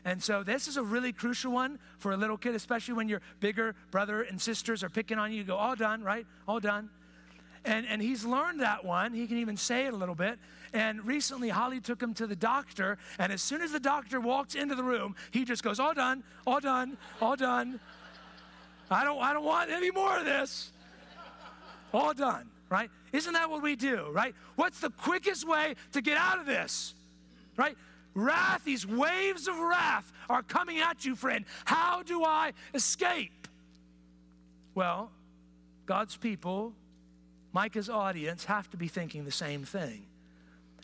[0.05, 3.21] And so this is a really crucial one for a little kid, especially when your
[3.39, 5.39] bigger brother and sisters are picking on you.
[5.39, 6.27] You go, all done, right?
[6.47, 6.89] All done.
[7.65, 9.13] And, and he's learned that one.
[9.13, 10.37] He can even say it a little bit.
[10.73, 12.99] And recently, Holly took him to the doctor.
[13.17, 16.23] And as soon as the doctor walks into the room, he just goes, all done,
[16.45, 17.79] all done, all done.
[18.91, 20.71] I don't, I don't want any more of this.
[21.91, 22.91] All done, right?
[23.11, 24.35] Isn't that what we do, right?
[24.55, 26.93] What's the quickest way to get out of this,
[27.57, 27.75] right?
[28.15, 31.45] Wrath, these waves of wrath are coming at you, friend.
[31.65, 33.47] How do I escape?
[34.73, 35.11] Well,
[35.85, 36.73] God's people,
[37.53, 40.05] Micah's audience, have to be thinking the same thing.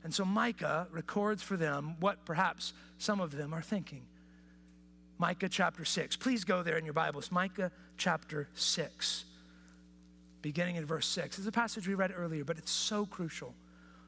[0.03, 4.01] And so Micah records for them what perhaps some of them are thinking.
[5.17, 6.17] Micah chapter 6.
[6.17, 7.31] Please go there in your Bibles.
[7.31, 9.25] Micah chapter 6,
[10.41, 11.37] beginning in verse 6.
[11.37, 13.53] It's a passage we read earlier, but it's so crucial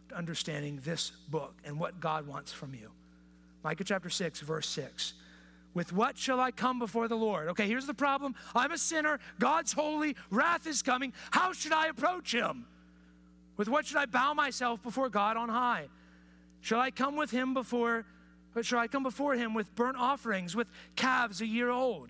[0.10, 2.90] to understanding this book and what God wants from you.
[3.64, 5.14] Micah chapter 6, verse 6.
[5.74, 7.48] With what shall I come before the Lord?
[7.50, 8.36] Okay, here's the problem.
[8.54, 9.20] I'm a sinner.
[9.40, 10.16] God's holy.
[10.30, 11.14] Wrath is coming.
[11.32, 12.66] How should I approach him?
[13.58, 15.88] With what should I bow myself before God on high?
[16.62, 18.06] Shall I come with him before,
[18.54, 22.10] but shall I come before him with burnt offerings, with calves a year old?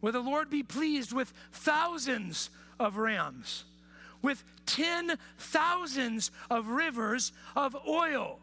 [0.00, 3.64] Will the Lord be pleased with thousands of rams,
[4.20, 8.38] with ten thousands of rivers of oil?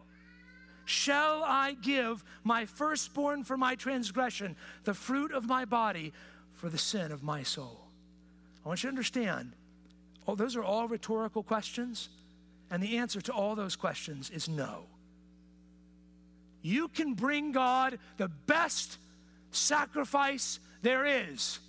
[0.90, 6.14] Shall I give my firstborn for my transgression, the fruit of my body
[6.56, 7.80] for the sin of my soul?
[8.66, 9.52] I want you to understand,
[10.28, 12.10] oh, those are all rhetorical questions,
[12.72, 14.84] and the answer to all those questions is no.
[16.62, 18.98] You can bring God the best
[19.52, 21.60] sacrifice there is,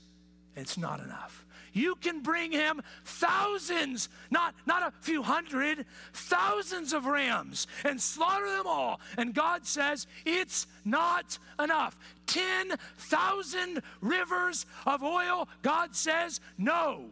[0.56, 1.39] it's not enough.
[1.72, 8.48] You can bring him thousands, not, not a few hundred, thousands of rams and slaughter
[8.48, 9.00] them all.
[9.16, 11.96] And God says, it's not enough.
[12.26, 15.48] 10,000 rivers of oil.
[15.62, 17.04] God says, no.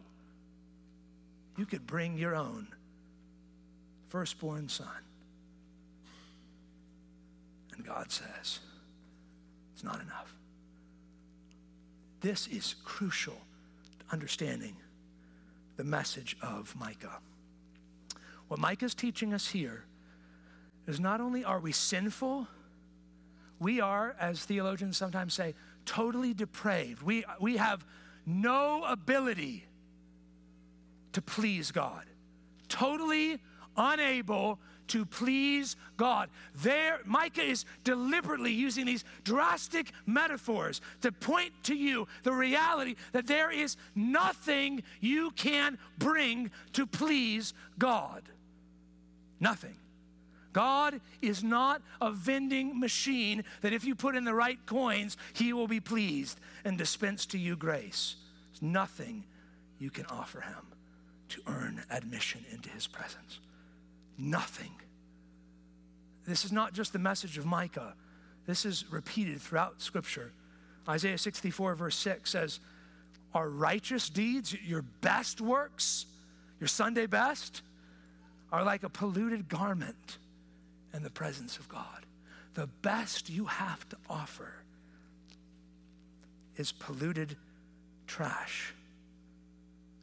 [1.57, 2.67] You could bring your own
[4.09, 4.87] firstborn son.
[7.75, 8.59] And God says,
[9.73, 10.33] it's not enough.
[12.21, 13.37] This is crucial
[14.11, 14.75] understanding
[15.77, 17.19] the message of Micah.
[18.47, 19.85] What Micah is teaching us here
[20.87, 22.47] is not only are we sinful,
[23.59, 25.53] we are, as theologians sometimes say,
[25.85, 27.03] totally depraved.
[27.03, 27.85] We, we have
[28.25, 29.65] no ability
[31.13, 32.03] to please God,
[32.67, 33.39] totally
[33.75, 36.29] unable to please God.
[36.55, 43.27] There, Micah is deliberately using these drastic metaphors to point to you the reality that
[43.27, 48.23] there is nothing you can bring to please God.
[49.39, 49.75] Nothing.
[50.51, 55.53] God is not a vending machine that if you put in the right coins, he
[55.53, 58.15] will be pleased and dispense to you grace.
[58.51, 59.23] There's nothing
[59.77, 60.65] you can offer him
[61.29, 63.39] to earn admission into his presence.
[64.19, 64.71] Nothing.
[66.25, 67.93] This is not just the message of Micah,
[68.45, 70.31] this is repeated throughout Scripture.
[70.87, 72.59] Isaiah 64, verse 6 says,
[73.33, 76.07] Our righteous deeds, your best works,
[76.59, 77.61] your Sunday best,
[78.51, 80.17] are like a polluted garment
[80.95, 82.05] in the presence of God.
[82.55, 84.51] The best you have to offer
[86.57, 87.37] is polluted
[88.07, 88.73] trash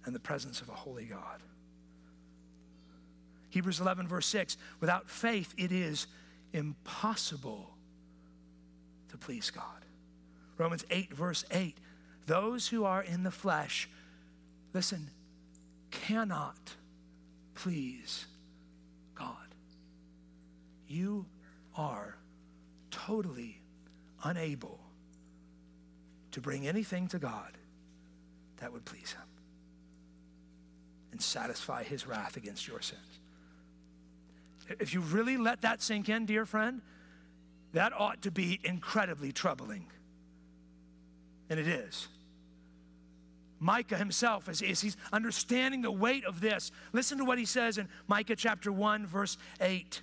[0.06, 1.42] in the presence of a holy God.
[3.56, 6.08] Hebrews 11, verse 6 without faith, it is
[6.52, 7.70] impossible
[9.08, 9.86] to please God.
[10.58, 11.74] Romans 8, verse 8
[12.26, 13.88] those who are in the flesh,
[14.74, 15.08] listen,
[15.90, 16.74] cannot
[17.54, 18.26] please
[19.14, 19.54] God.
[20.86, 21.24] You
[21.76, 22.16] are
[22.90, 23.62] totally
[24.22, 24.80] unable
[26.32, 27.56] to bring anything to God
[28.58, 29.28] that would please Him
[31.10, 33.00] and satisfy His wrath against your sins.
[34.68, 36.82] If you really let that sink in, dear friend,
[37.72, 39.86] that ought to be incredibly troubling.
[41.48, 42.08] And it is.
[43.58, 47.78] Micah himself, as, as, he's understanding the weight of this, listen to what he says
[47.78, 50.02] in Micah chapter 1, verse 8.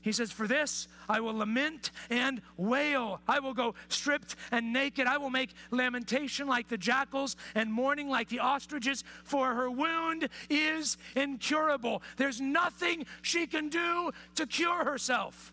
[0.00, 3.20] He says, For this I will lament and wail.
[3.26, 5.06] I will go stripped and naked.
[5.06, 10.28] I will make lamentation like the jackals and mourning like the ostriches, for her wound
[10.48, 12.02] is incurable.
[12.16, 15.52] There's nothing she can do to cure herself.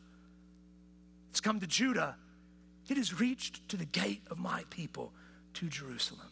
[1.31, 2.15] It's come to Judah,
[2.87, 5.11] it has reached to the gate of my people,
[5.55, 6.29] to Jerusalem.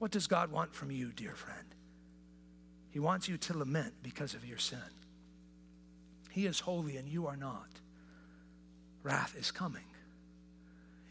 [0.00, 1.74] What does God want from you, dear friend?
[2.90, 4.78] He wants you to lament because of your sin.
[6.30, 7.68] He is holy and you are not.
[9.02, 9.84] Wrath is coming.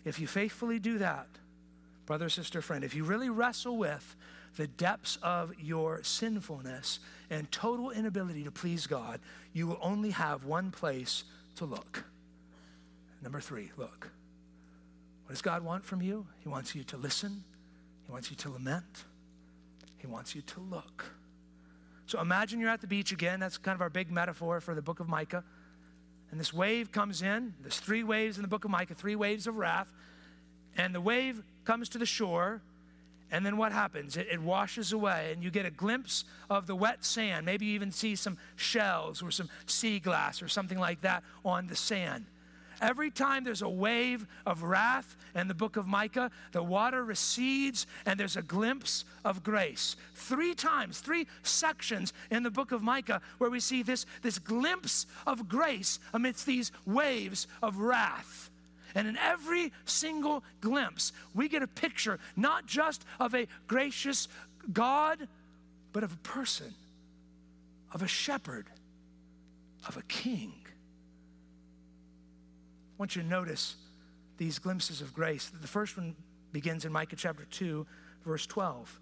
[0.06, 1.28] If you faithfully do that,
[2.06, 4.16] brother, sister, friend, if you really wrestle with
[4.56, 9.20] the depths of your sinfulness and total inability to please God,
[9.54, 11.24] you will only have one place
[11.56, 12.04] to look.
[13.22, 14.10] Number three, look.
[15.26, 16.26] What does God want from you?
[16.40, 17.44] He wants you to listen,
[18.06, 19.06] He wants you to lament,
[19.98, 21.06] He wants you to look.
[22.10, 23.40] So imagine you're at the beach again.
[23.40, 25.44] That's kind of our big metaphor for the book of Micah.
[26.32, 27.54] And this wave comes in.
[27.62, 29.94] There's three waves in the book of Micah, three waves of wrath.
[30.76, 32.64] And the wave comes to the shore.
[33.30, 34.18] And then what happens?
[34.18, 37.46] It, it, washes away, and you get a glimpse of the wet sand.
[37.46, 41.68] Maybe you even see some shells or some sea glass or something like that on
[41.68, 42.26] the sand.
[42.82, 47.86] Every time there's a wave of wrath in the book of Micah, the water recedes
[48.06, 49.98] and there's a glimpse of grace.
[50.16, 55.08] Three times, three sections in the book of Micah where we see this, this glimpse
[55.28, 58.50] of grace amidst these waves of wrath.
[58.96, 64.28] And in every single glimpse, we get a picture not just of a gracious
[64.72, 65.28] God,
[65.92, 66.74] but of a person,
[67.94, 68.68] of a shepherd,
[69.88, 70.54] of a king
[73.00, 73.76] want you to notice
[74.38, 75.50] these glimpses of grace.
[75.62, 76.16] The first one
[76.52, 77.88] begins in Micah chapter 2,
[78.26, 79.00] verse 12.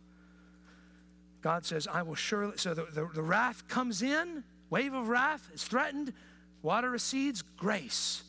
[1.42, 5.50] God says, I will surely, so the, the, the wrath comes in, wave of wrath
[5.54, 6.14] is threatened,
[6.62, 8.24] water recedes, grace.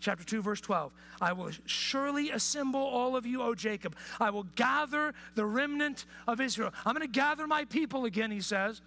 [0.00, 0.92] Chapter 2, verse 12.
[1.20, 3.94] I will surely assemble all of you, O Jacob.
[4.18, 6.72] I will gather the remnant of Israel.
[6.84, 8.80] I'm going to gather my people again, he says.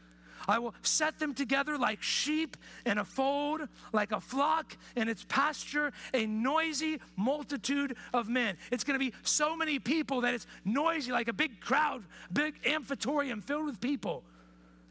[0.47, 3.61] I will set them together like sheep in a fold,
[3.93, 8.57] like a flock in its pasture, a noisy multitude of men.
[8.71, 12.55] It's going to be so many people that it's noisy, like a big crowd, big
[12.65, 14.23] amphitheater filled with people.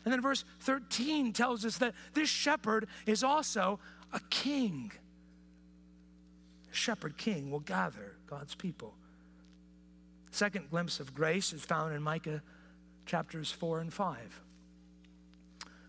[0.05, 3.81] And then verse 13 tells us that this shepherd is also
[4.13, 4.93] a king.
[6.71, 8.95] shepherd king will gather God's people.
[10.31, 12.43] Second glimpse of grace is found in Micah
[13.07, 14.41] chapters 4 and 5.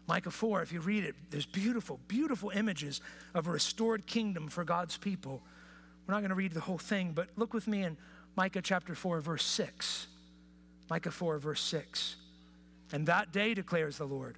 [0.08, 3.02] Micah 4, if you read it, there's beautiful, beautiful images
[3.34, 5.42] of a restored kingdom for God's people.
[6.06, 7.98] We're not going to read the whole thing, but look with me in
[8.36, 10.08] Micah chapter 4, verse 6.
[10.90, 12.18] Micah 4, verse 6.
[12.92, 14.38] And that day declares the Lord,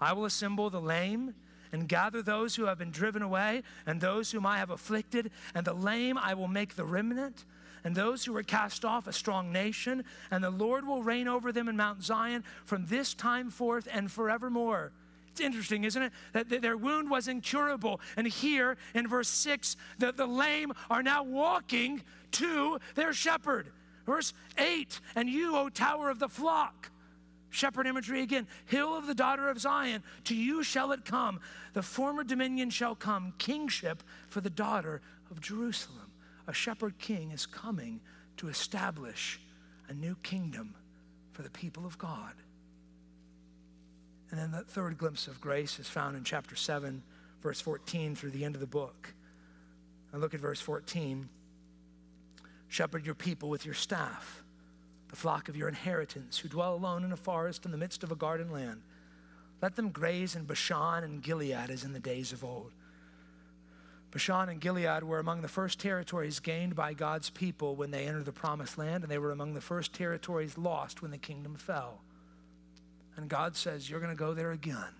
[0.00, 1.34] I will assemble the lame
[1.72, 5.66] and gather those who have been driven away and those whom I have afflicted, and
[5.66, 7.44] the lame I will make the remnant,
[7.84, 11.52] and those who were cast off a strong nation, and the Lord will reign over
[11.52, 14.92] them in Mount Zion from this time forth and forevermore.
[15.32, 16.12] It's interesting, isn't it?
[16.34, 18.02] That their wound was incurable.
[18.18, 22.02] And here in verse 6, the, the lame are now walking
[22.32, 23.72] to their shepherd.
[24.04, 26.90] Verse 8, and you, O tower of the flock,
[27.48, 31.40] shepherd imagery again, hill of the daughter of Zion, to you shall it come.
[31.72, 36.10] The former dominion shall come, kingship for the daughter of Jerusalem.
[36.46, 38.00] A shepherd king is coming
[38.36, 39.40] to establish
[39.88, 40.74] a new kingdom
[41.32, 42.34] for the people of God.
[44.32, 47.02] And then the third glimpse of grace is found in chapter 7,
[47.42, 49.12] verse 14 through the end of the book.
[50.10, 51.28] And look at verse 14.
[52.68, 54.42] Shepherd your people with your staff,
[55.10, 58.10] the flock of your inheritance, who dwell alone in a forest in the midst of
[58.10, 58.80] a garden land.
[59.60, 62.72] Let them graze in Bashan and Gilead as in the days of old.
[64.12, 68.24] Bashan and Gilead were among the first territories gained by God's people when they entered
[68.24, 72.00] the promised land, and they were among the first territories lost when the kingdom fell.
[73.16, 74.94] And God says, You're going to go there again.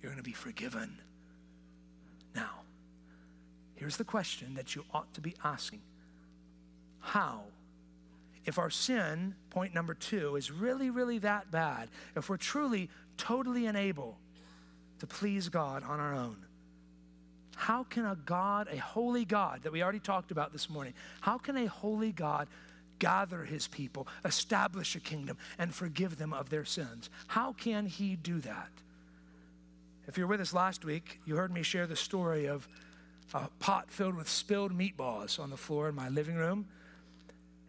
[0.00, 0.98] You're going to be forgiven.
[2.34, 2.50] Now,
[3.76, 5.80] here's the question that you ought to be asking
[7.00, 7.42] How?
[8.46, 13.64] If our sin, point number two, is really, really that bad, if we're truly, totally
[13.64, 14.18] unable
[14.98, 16.36] to please God on our own,
[17.56, 21.38] how can a God, a holy God that we already talked about this morning, how
[21.38, 22.48] can a holy God
[22.98, 27.10] gather his people, establish a kingdom, and forgive them of their sins.
[27.26, 28.70] How can he do that?
[30.06, 32.68] If you were with us last week, you heard me share the story of
[33.32, 36.66] a pot filled with spilled meatballs on the floor in my living room.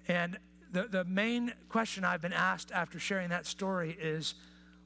[0.07, 0.37] And
[0.71, 4.35] the, the main question I've been asked after sharing that story is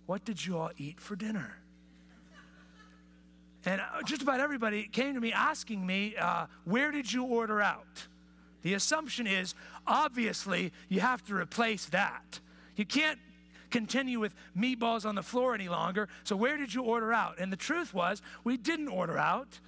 [0.06, 1.58] what did you all eat for dinner?
[3.66, 7.62] And uh, just about everybody came to me asking me, uh, where did you order
[7.62, 8.08] out?
[8.62, 9.55] The assumption is
[9.88, 12.39] obviously you have to replace that.
[12.76, 13.20] You can't
[13.70, 16.10] continue with meatballs on the floor any longer.
[16.24, 17.39] So, where did you order out?
[17.39, 19.60] And the truth was, we didn't order out.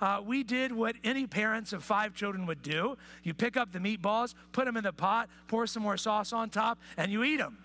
[0.00, 2.98] Uh, we did what any parents of five children would do.
[3.22, 6.50] You pick up the meatballs, put them in the pot, pour some more sauce on
[6.50, 7.56] top, and you eat them.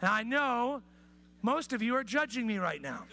[0.00, 0.82] Now, I know
[1.42, 3.04] most of you are judging me right now.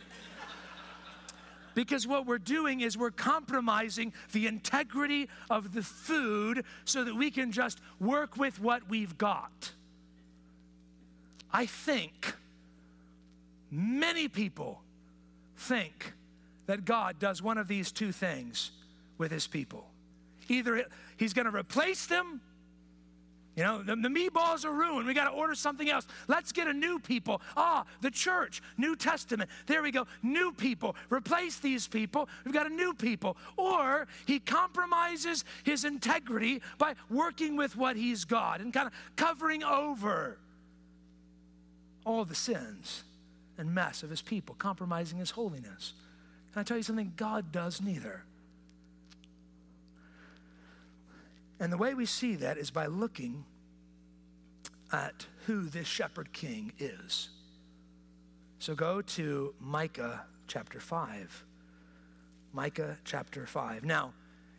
[1.75, 7.29] Because what we're doing is we're compromising the integrity of the food so that we
[7.29, 9.71] can just work with what we've got.
[11.51, 12.33] I think
[13.69, 14.81] many people
[15.57, 16.13] think
[16.65, 18.71] that God does one of these two things
[19.17, 19.85] with his people.
[20.47, 20.85] Either
[21.17, 22.41] he's going to replace them
[23.55, 25.07] you know, the, the meatballs are ruined.
[25.07, 26.05] We got to order something else.
[26.27, 27.41] Let's get a new people.
[27.55, 29.49] Ah, the church, New Testament.
[29.65, 30.07] There we go.
[30.21, 30.95] New people.
[31.09, 32.27] Replace these people.
[32.43, 33.37] We've got a new people.
[33.55, 39.63] Or he compromises his integrity by working with what he's got and kind of covering
[39.63, 40.37] over
[42.05, 43.03] all the sins
[43.57, 45.93] and mess of his people, compromising his holiness.
[46.51, 47.13] Can I tell you something?
[47.15, 48.23] God does neither.
[51.59, 53.45] And the way we see that is by looking
[54.91, 57.29] at who this shepherd king is.
[58.59, 61.45] So go to Micah chapter 5.
[62.53, 63.83] Micah chapter 5.
[63.83, 64.13] Now,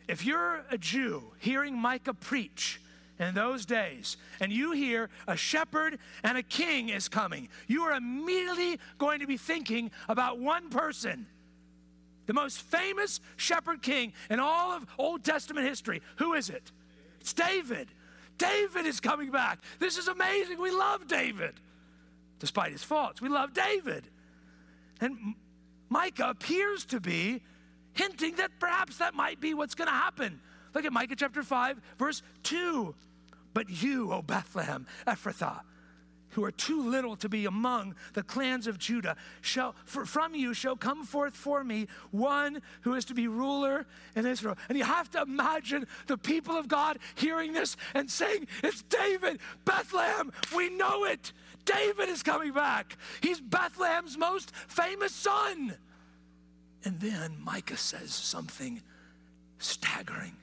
[0.07, 2.79] if you're a Jew hearing Micah preach
[3.19, 7.93] in those days, and you hear a shepherd and a king is coming, you are
[7.93, 11.25] immediately going to be thinking about one person
[12.27, 16.01] the most famous shepherd king in all of Old Testament history.
[16.17, 16.71] Who is it?
[17.27, 17.89] It's David.
[18.37, 19.59] David is coming back.
[19.79, 20.61] This is amazing.
[20.61, 21.55] We love David.
[22.39, 24.05] Despite his faults, we love David.
[25.01, 25.35] And
[25.89, 27.41] Micah appears to be
[27.91, 30.39] hinting that perhaps that might be what's going to happen.
[30.73, 32.95] Look at Micah chapter 5, verse 2.
[33.53, 35.59] But you, O Bethlehem, Ephrathah,
[36.31, 40.75] who are too little to be among the clans of Judah, shall from you shall
[40.75, 44.57] come forth for me one who is to be ruler in Israel.
[44.69, 49.39] And you have to imagine the people of God hearing this and saying, It's David,
[49.65, 51.31] Bethlehem, we know it.
[51.65, 52.97] David is coming back.
[53.21, 55.75] He's Bethlehem's most famous son.
[56.85, 58.81] And then Micah says something
[59.59, 60.33] staggering.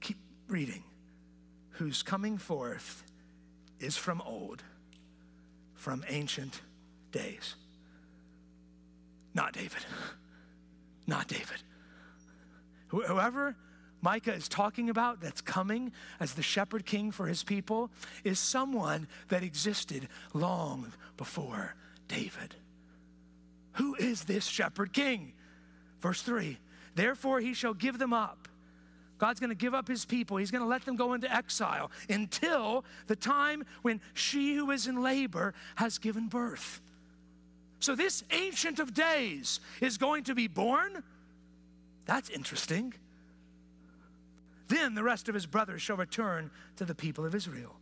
[0.00, 0.84] Keep reading.
[1.70, 3.02] Who's coming forth
[3.80, 4.62] is from old,
[5.74, 6.60] from ancient
[7.12, 7.54] days.
[9.34, 9.84] Not David.
[11.06, 11.62] Not David.
[12.88, 13.56] Whoever
[14.00, 17.90] Micah is talking about that's coming as the shepherd king for his people
[18.24, 21.74] is someone that existed long before
[22.06, 22.54] David.
[23.72, 25.32] Who is this shepherd king?
[26.00, 26.58] Verse 3
[26.94, 28.48] Therefore he shall give them up.
[29.18, 30.36] God's going to give up his people.
[30.36, 34.86] He's going to let them go into exile until the time when she who is
[34.86, 36.80] in labor has given birth.
[37.80, 41.02] So, this ancient of days is going to be born.
[42.06, 42.94] That's interesting.
[44.68, 47.74] Then the rest of his brothers shall return to the people of Israel.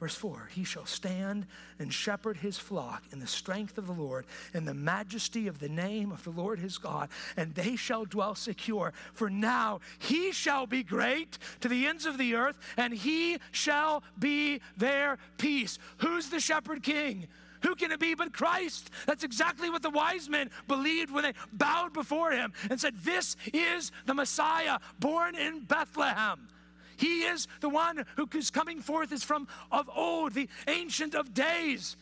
[0.00, 1.46] Verse 4 He shall stand
[1.78, 5.68] and shepherd his flock in the strength of the Lord, in the majesty of the
[5.68, 8.92] name of the Lord his God, and they shall dwell secure.
[9.12, 14.02] For now he shall be great to the ends of the earth, and he shall
[14.18, 15.78] be their peace.
[15.98, 17.28] Who's the shepherd king?
[17.62, 18.90] Who can it be but Christ?
[19.06, 23.36] That's exactly what the wise men believed when they bowed before him and said, This
[23.54, 26.48] is the Messiah born in Bethlehem.
[26.96, 31.34] He is the one who is coming forth is from of old, the ancient of
[31.34, 31.96] days.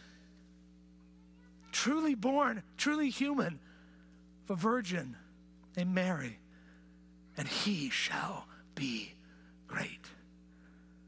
[1.72, 3.58] Truly born, truly human,
[4.44, 5.16] of a virgin
[5.76, 6.38] named Mary.
[7.36, 9.12] And he shall be
[9.66, 10.06] great.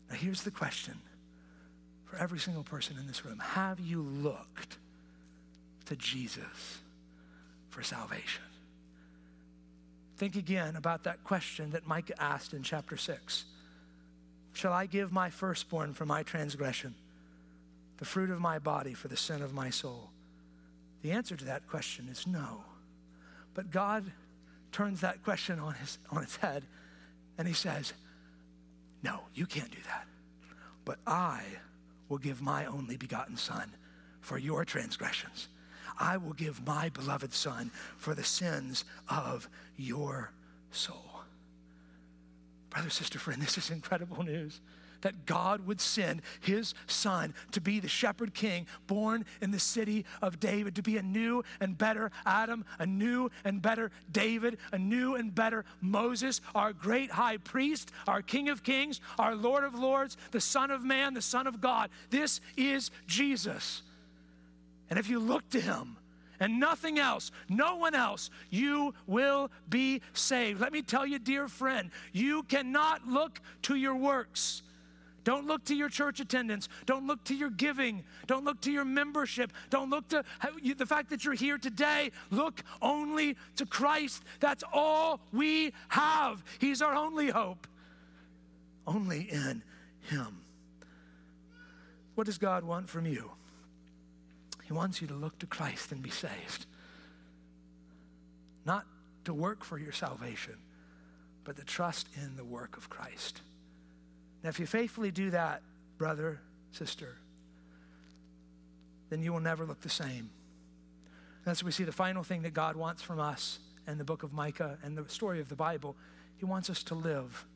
[0.08, 0.94] Now here's the question
[2.06, 4.78] for every single person in this room Have you looked
[5.86, 6.80] to Jesus
[7.70, 8.42] for salvation?
[10.16, 13.44] Think again about that question that Micah asked in chapter 6.
[14.54, 16.94] Shall I give my firstborn for my transgression,
[17.98, 20.10] the fruit of my body for the sin of my soul?
[21.02, 22.64] The answer to that question is no.
[23.52, 24.10] But God
[24.72, 26.64] turns that question on, his, on its head
[27.36, 27.92] and he says,
[29.02, 30.06] No, you can't do that.
[30.84, 31.42] But I
[32.08, 33.70] will give my only begotten Son
[34.20, 35.48] for your transgressions.
[35.98, 40.32] I will give my beloved Son for the sins of your
[40.70, 41.13] soul.
[42.74, 44.60] Brother, sister, friend, this is incredible news
[45.02, 50.04] that God would send his son to be the shepherd king born in the city
[50.22, 54.78] of David, to be a new and better Adam, a new and better David, a
[54.78, 59.74] new and better Moses, our great high priest, our king of kings, our Lord of
[59.74, 61.90] lords, the Son of man, the Son of God.
[62.10, 63.82] This is Jesus.
[64.90, 65.96] And if you look to him,
[66.40, 70.60] and nothing else, no one else, you will be saved.
[70.60, 74.62] Let me tell you, dear friend, you cannot look to your works.
[75.24, 76.68] Don't look to your church attendance.
[76.84, 78.04] Don't look to your giving.
[78.26, 79.52] Don't look to your membership.
[79.70, 80.22] Don't look to
[80.62, 82.12] you, the fact that you're here today.
[82.30, 84.22] Look only to Christ.
[84.40, 86.44] That's all we have.
[86.58, 87.66] He's our only hope.
[88.86, 89.62] Only in
[90.10, 90.42] Him.
[92.14, 93.30] What does God want from you?
[94.64, 96.66] He wants you to look to Christ and be saved.
[98.64, 98.86] Not
[99.24, 100.54] to work for your salvation,
[101.44, 103.40] but to trust in the work of Christ.
[104.42, 105.62] Now, if you faithfully do that,
[105.98, 106.40] brother,
[106.72, 107.16] sister,
[109.10, 110.30] then you will never look the same.
[111.44, 114.22] That's what we see the final thing that God wants from us in the book
[114.22, 115.94] of Micah and the story of the Bible.
[116.38, 117.46] He wants us to live.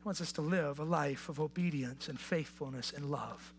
[0.00, 3.52] He wants us to live a life of obedience and faithfulness and love.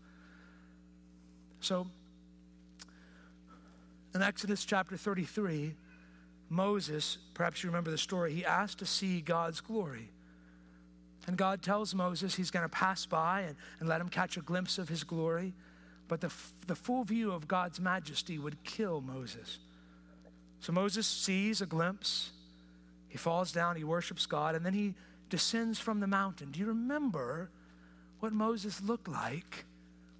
[1.60, 1.88] So,
[4.16, 5.74] in Exodus chapter 33,
[6.48, 10.08] Moses, perhaps you remember the story, he asked to see God's glory.
[11.26, 14.40] And God tells Moses he's going to pass by and, and let him catch a
[14.40, 15.52] glimpse of his glory.
[16.08, 16.32] But the,
[16.66, 19.58] the full view of God's majesty would kill Moses.
[20.60, 22.30] So Moses sees a glimpse.
[23.08, 24.94] He falls down, he worships God, and then he
[25.28, 26.52] descends from the mountain.
[26.52, 27.50] Do you remember
[28.20, 29.66] what Moses looked like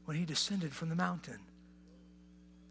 [0.05, 1.39] when he descended from the mountain?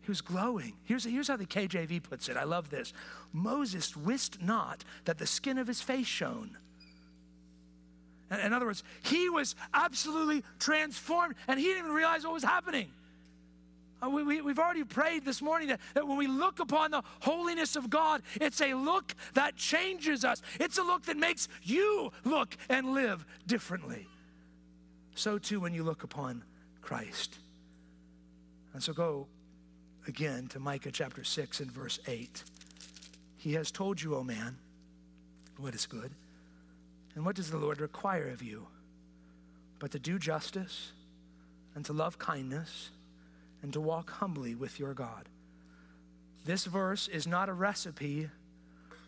[0.06, 0.74] He was glowing.
[0.84, 2.38] Here's, here's how the KJV puts it.
[2.38, 2.94] I love this.
[3.34, 6.56] Moses wist not that the skin of his face shone.
[8.30, 12.92] In other words, he was absolutely transformed and he didn't even realize what was happening.
[14.04, 17.02] Uh, we, we, we've already prayed this morning that, that when we look upon the
[17.22, 20.40] holiness of God, it's a look that changes us.
[20.60, 24.08] It's a look that makes you look and live differently.
[25.16, 26.44] So too when you look upon
[26.84, 27.40] Christ.
[28.74, 29.26] And so go
[30.08, 32.44] again to Micah chapter 6 and verse 8.
[33.38, 34.58] He has told you, O man,
[35.58, 36.12] what is good
[37.16, 38.68] and what does the Lord require of you?
[39.80, 40.92] But to do justice
[41.76, 42.90] and to love kindness
[43.62, 45.28] and to walk humbly with your God.
[46.46, 48.30] This verse is not a recipe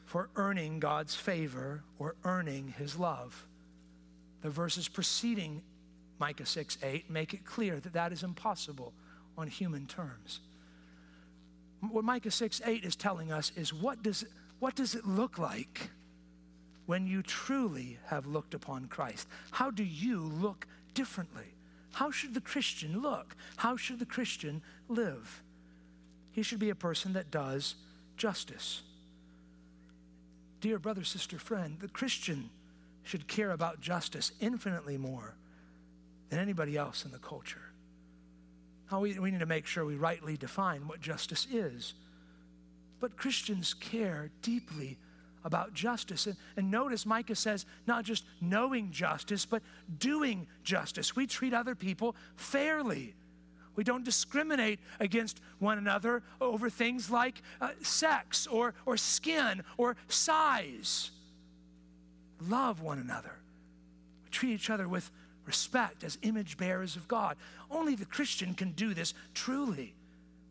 [0.06, 3.46] for earning God's favor or earning his love.
[4.42, 5.62] The verses preceding
[6.20, 8.94] Micah 6 8 make it clear that that is impossible
[9.38, 10.40] on human terms.
[11.82, 14.26] What Micah 6 8 is telling us is what does,
[14.60, 15.90] what does it look like
[16.88, 19.28] when you truly have looked upon Christ.
[19.52, 20.66] How do you look
[20.96, 21.54] differently?
[21.92, 23.36] How should the Christian look?
[23.58, 25.44] How should the Christian live?
[26.32, 27.76] He should be a person that does
[28.16, 28.82] justice.
[30.62, 32.50] Dear brother, sister, friend, the Christian
[33.04, 35.36] should care about justice infinitely more
[36.30, 37.67] than anybody else in the culture.
[38.92, 41.94] Now, we, we need to make sure we rightly define what justice is.
[43.00, 44.98] But Christians care deeply
[45.44, 46.26] about justice.
[46.28, 49.62] And, and, notice Micah says not just knowing justice, but
[50.00, 51.16] doing justice.
[51.16, 53.14] We treat other people fairly.
[53.76, 59.96] We don't discriminate against one another over things like uh, sex or, or skin or
[60.08, 61.12] size.
[62.42, 63.38] Love one another.
[64.24, 65.12] We treat each other with
[65.48, 67.38] respect as image bearers of God.
[67.72, 69.96] Only the Christian can do this truly.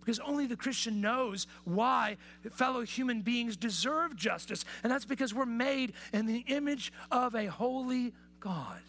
[0.01, 2.16] Because only the Christian knows why
[2.53, 4.64] fellow human beings deserve justice.
[4.82, 8.80] And that's because we're made in the image of a holy God.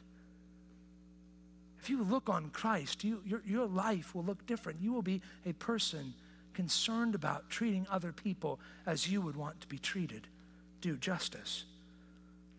[1.81, 4.79] If you look on Christ, you, your, your life will look different.
[4.81, 6.13] You will be a person
[6.53, 10.27] concerned about treating other people as you would want to be treated.
[10.81, 11.65] Do justice,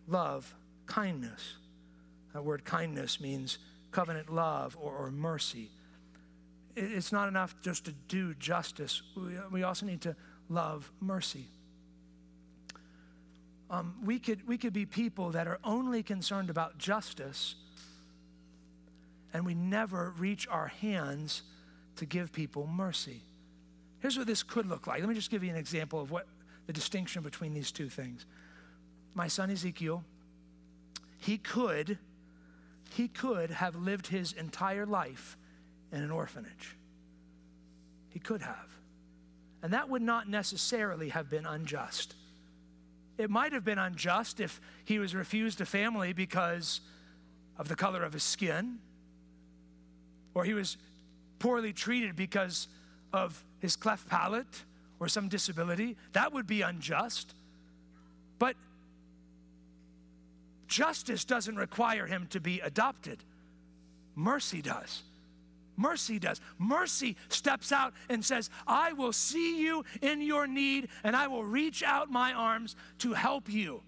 [0.08, 0.54] love,
[0.86, 1.56] kindness.
[2.38, 3.58] That word kindness means
[3.90, 5.70] covenant love or, or mercy
[6.78, 9.02] it's not enough just to do justice,
[9.50, 10.16] we also need to
[10.48, 11.48] love mercy.
[13.70, 17.54] Um, we, could, we could be people that are only concerned about justice
[19.34, 21.42] and we never reach our hands
[21.96, 23.20] to give people mercy.
[24.00, 25.00] Here's what this could look like.
[25.00, 26.26] Let me just give you an example of what
[26.66, 28.24] the distinction between these two things.
[29.14, 30.02] My son Ezekiel,
[31.18, 31.98] he could,
[32.98, 35.36] he could have lived his entire life
[35.92, 36.76] in an orphanage.
[38.08, 38.66] He could have.
[39.62, 42.16] And that would not necessarily have been unjust.
[43.16, 46.80] It might have been unjust if he was refused a family because
[47.56, 48.80] of the color of his skin,
[50.34, 50.76] or he was
[51.38, 52.66] poorly treated because
[53.12, 54.64] of his cleft palate
[54.98, 55.96] or some disability.
[56.14, 57.32] That would be unjust.
[58.40, 58.56] But
[60.78, 63.18] justice doesn't require him to be adopted,
[64.14, 65.02] mercy does.
[65.76, 66.40] Mercy does.
[66.56, 71.42] Mercy steps out and says, I will see you in your need and I will
[71.42, 73.82] reach out my arms to help you.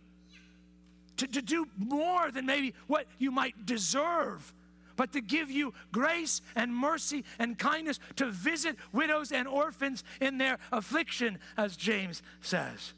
[1.19, 4.53] To, to do more than maybe what you might deserve,
[4.97, 10.39] but to give you grace and mercy and kindness to visit widows and orphans in
[10.39, 12.95] their affliction, as James says.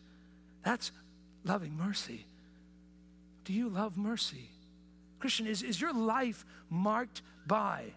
[0.65, 0.93] That's
[1.45, 2.25] loving mercy.
[3.45, 4.51] Do you love mercy?
[5.19, 7.93] Christian, is, is your life marked by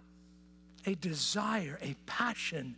[0.86, 2.76] a desire, a passion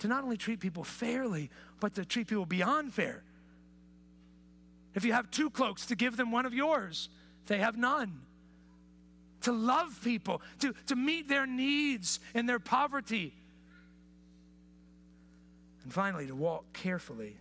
[0.00, 1.50] to not only treat people fairly,
[1.80, 3.22] but to treat people beyond fair.
[4.94, 7.08] If you have two cloaks, to give them one of yours,
[7.46, 8.20] they have none.
[9.42, 13.34] To love people, to, to meet their needs in their poverty.
[15.82, 17.36] And finally, to walk carefully.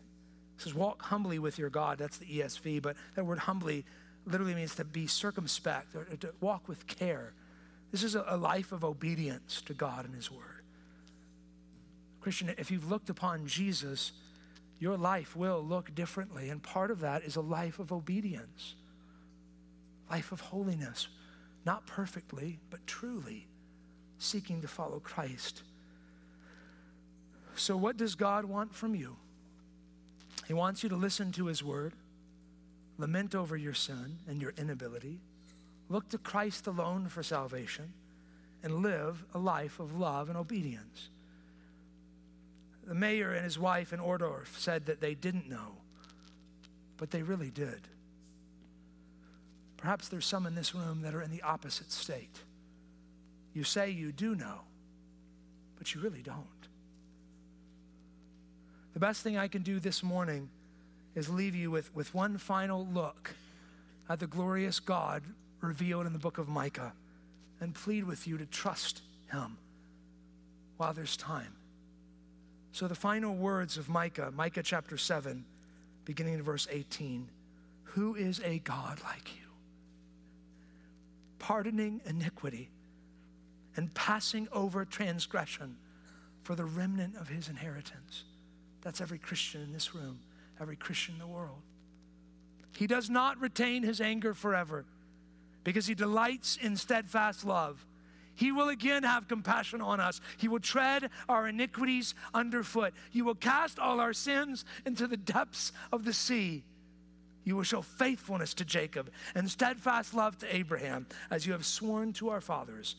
[0.57, 1.97] It says, walk humbly with your God.
[1.97, 3.85] That's the ESV, but that word humbly
[4.25, 7.33] literally means to be circumspect or to walk with care.
[7.91, 10.63] This is a, life of obedience to God and His Word.
[12.21, 14.13] Christian, if you've looked upon Jesus,
[14.79, 16.49] your life will look differently.
[16.49, 18.75] And part of that is a life of obedience,
[20.09, 21.07] life of holiness,
[21.65, 23.47] not perfectly, but truly
[24.17, 25.63] seeking to follow Christ.
[27.55, 29.17] So, what does God want from you?
[30.47, 31.93] He wants you to listen to His word,
[32.97, 35.19] lament over your sin and your inability
[35.89, 37.93] Look to Christ alone for salvation
[38.63, 41.09] and live a life of love and obedience.
[42.85, 45.77] The mayor and his wife in Ohrdruf said that they didn't know,
[46.97, 47.79] but they really did.
[49.77, 52.39] Perhaps there's some in this room that are in the opposite state.
[53.53, 54.61] You say you do know,
[55.77, 56.47] but you really don't.
[58.93, 60.49] The best thing I can do this morning
[61.15, 63.35] is leave you with, with one final look
[64.09, 65.23] at the glorious God
[65.61, 66.93] revealed in the book of Micah
[67.59, 69.01] and plead with you to trust
[69.31, 69.57] him
[70.77, 71.53] while there's time.
[72.71, 75.45] So, the final words of Micah, Micah chapter 7,
[76.05, 77.29] beginning in verse 18
[77.83, 79.47] Who is a God like you?
[81.39, 82.69] Pardoning iniquity
[83.75, 85.77] and passing over transgression
[86.43, 88.23] for the remnant of his inheritance.
[88.81, 90.19] That's every Christian in this room,
[90.59, 91.61] every Christian in the world.
[92.75, 94.85] He does not retain his anger forever
[95.63, 97.85] because he delights in steadfast love.
[98.35, 100.19] He will again have compassion on us.
[100.37, 102.93] He will tread our iniquities underfoot.
[103.11, 106.63] He will cast all our sins into the depths of the sea.
[107.43, 112.13] You will show faithfulness to Jacob and steadfast love to Abraham, as you have sworn
[112.13, 112.95] to our fathers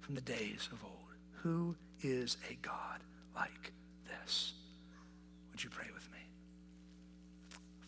[0.00, 0.92] from the days of old.
[1.42, 3.00] Who is a God
[3.34, 3.72] like
[4.06, 4.54] this?
[5.50, 6.18] Would you pray with me?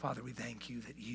[0.00, 1.08] Father, we thank you that you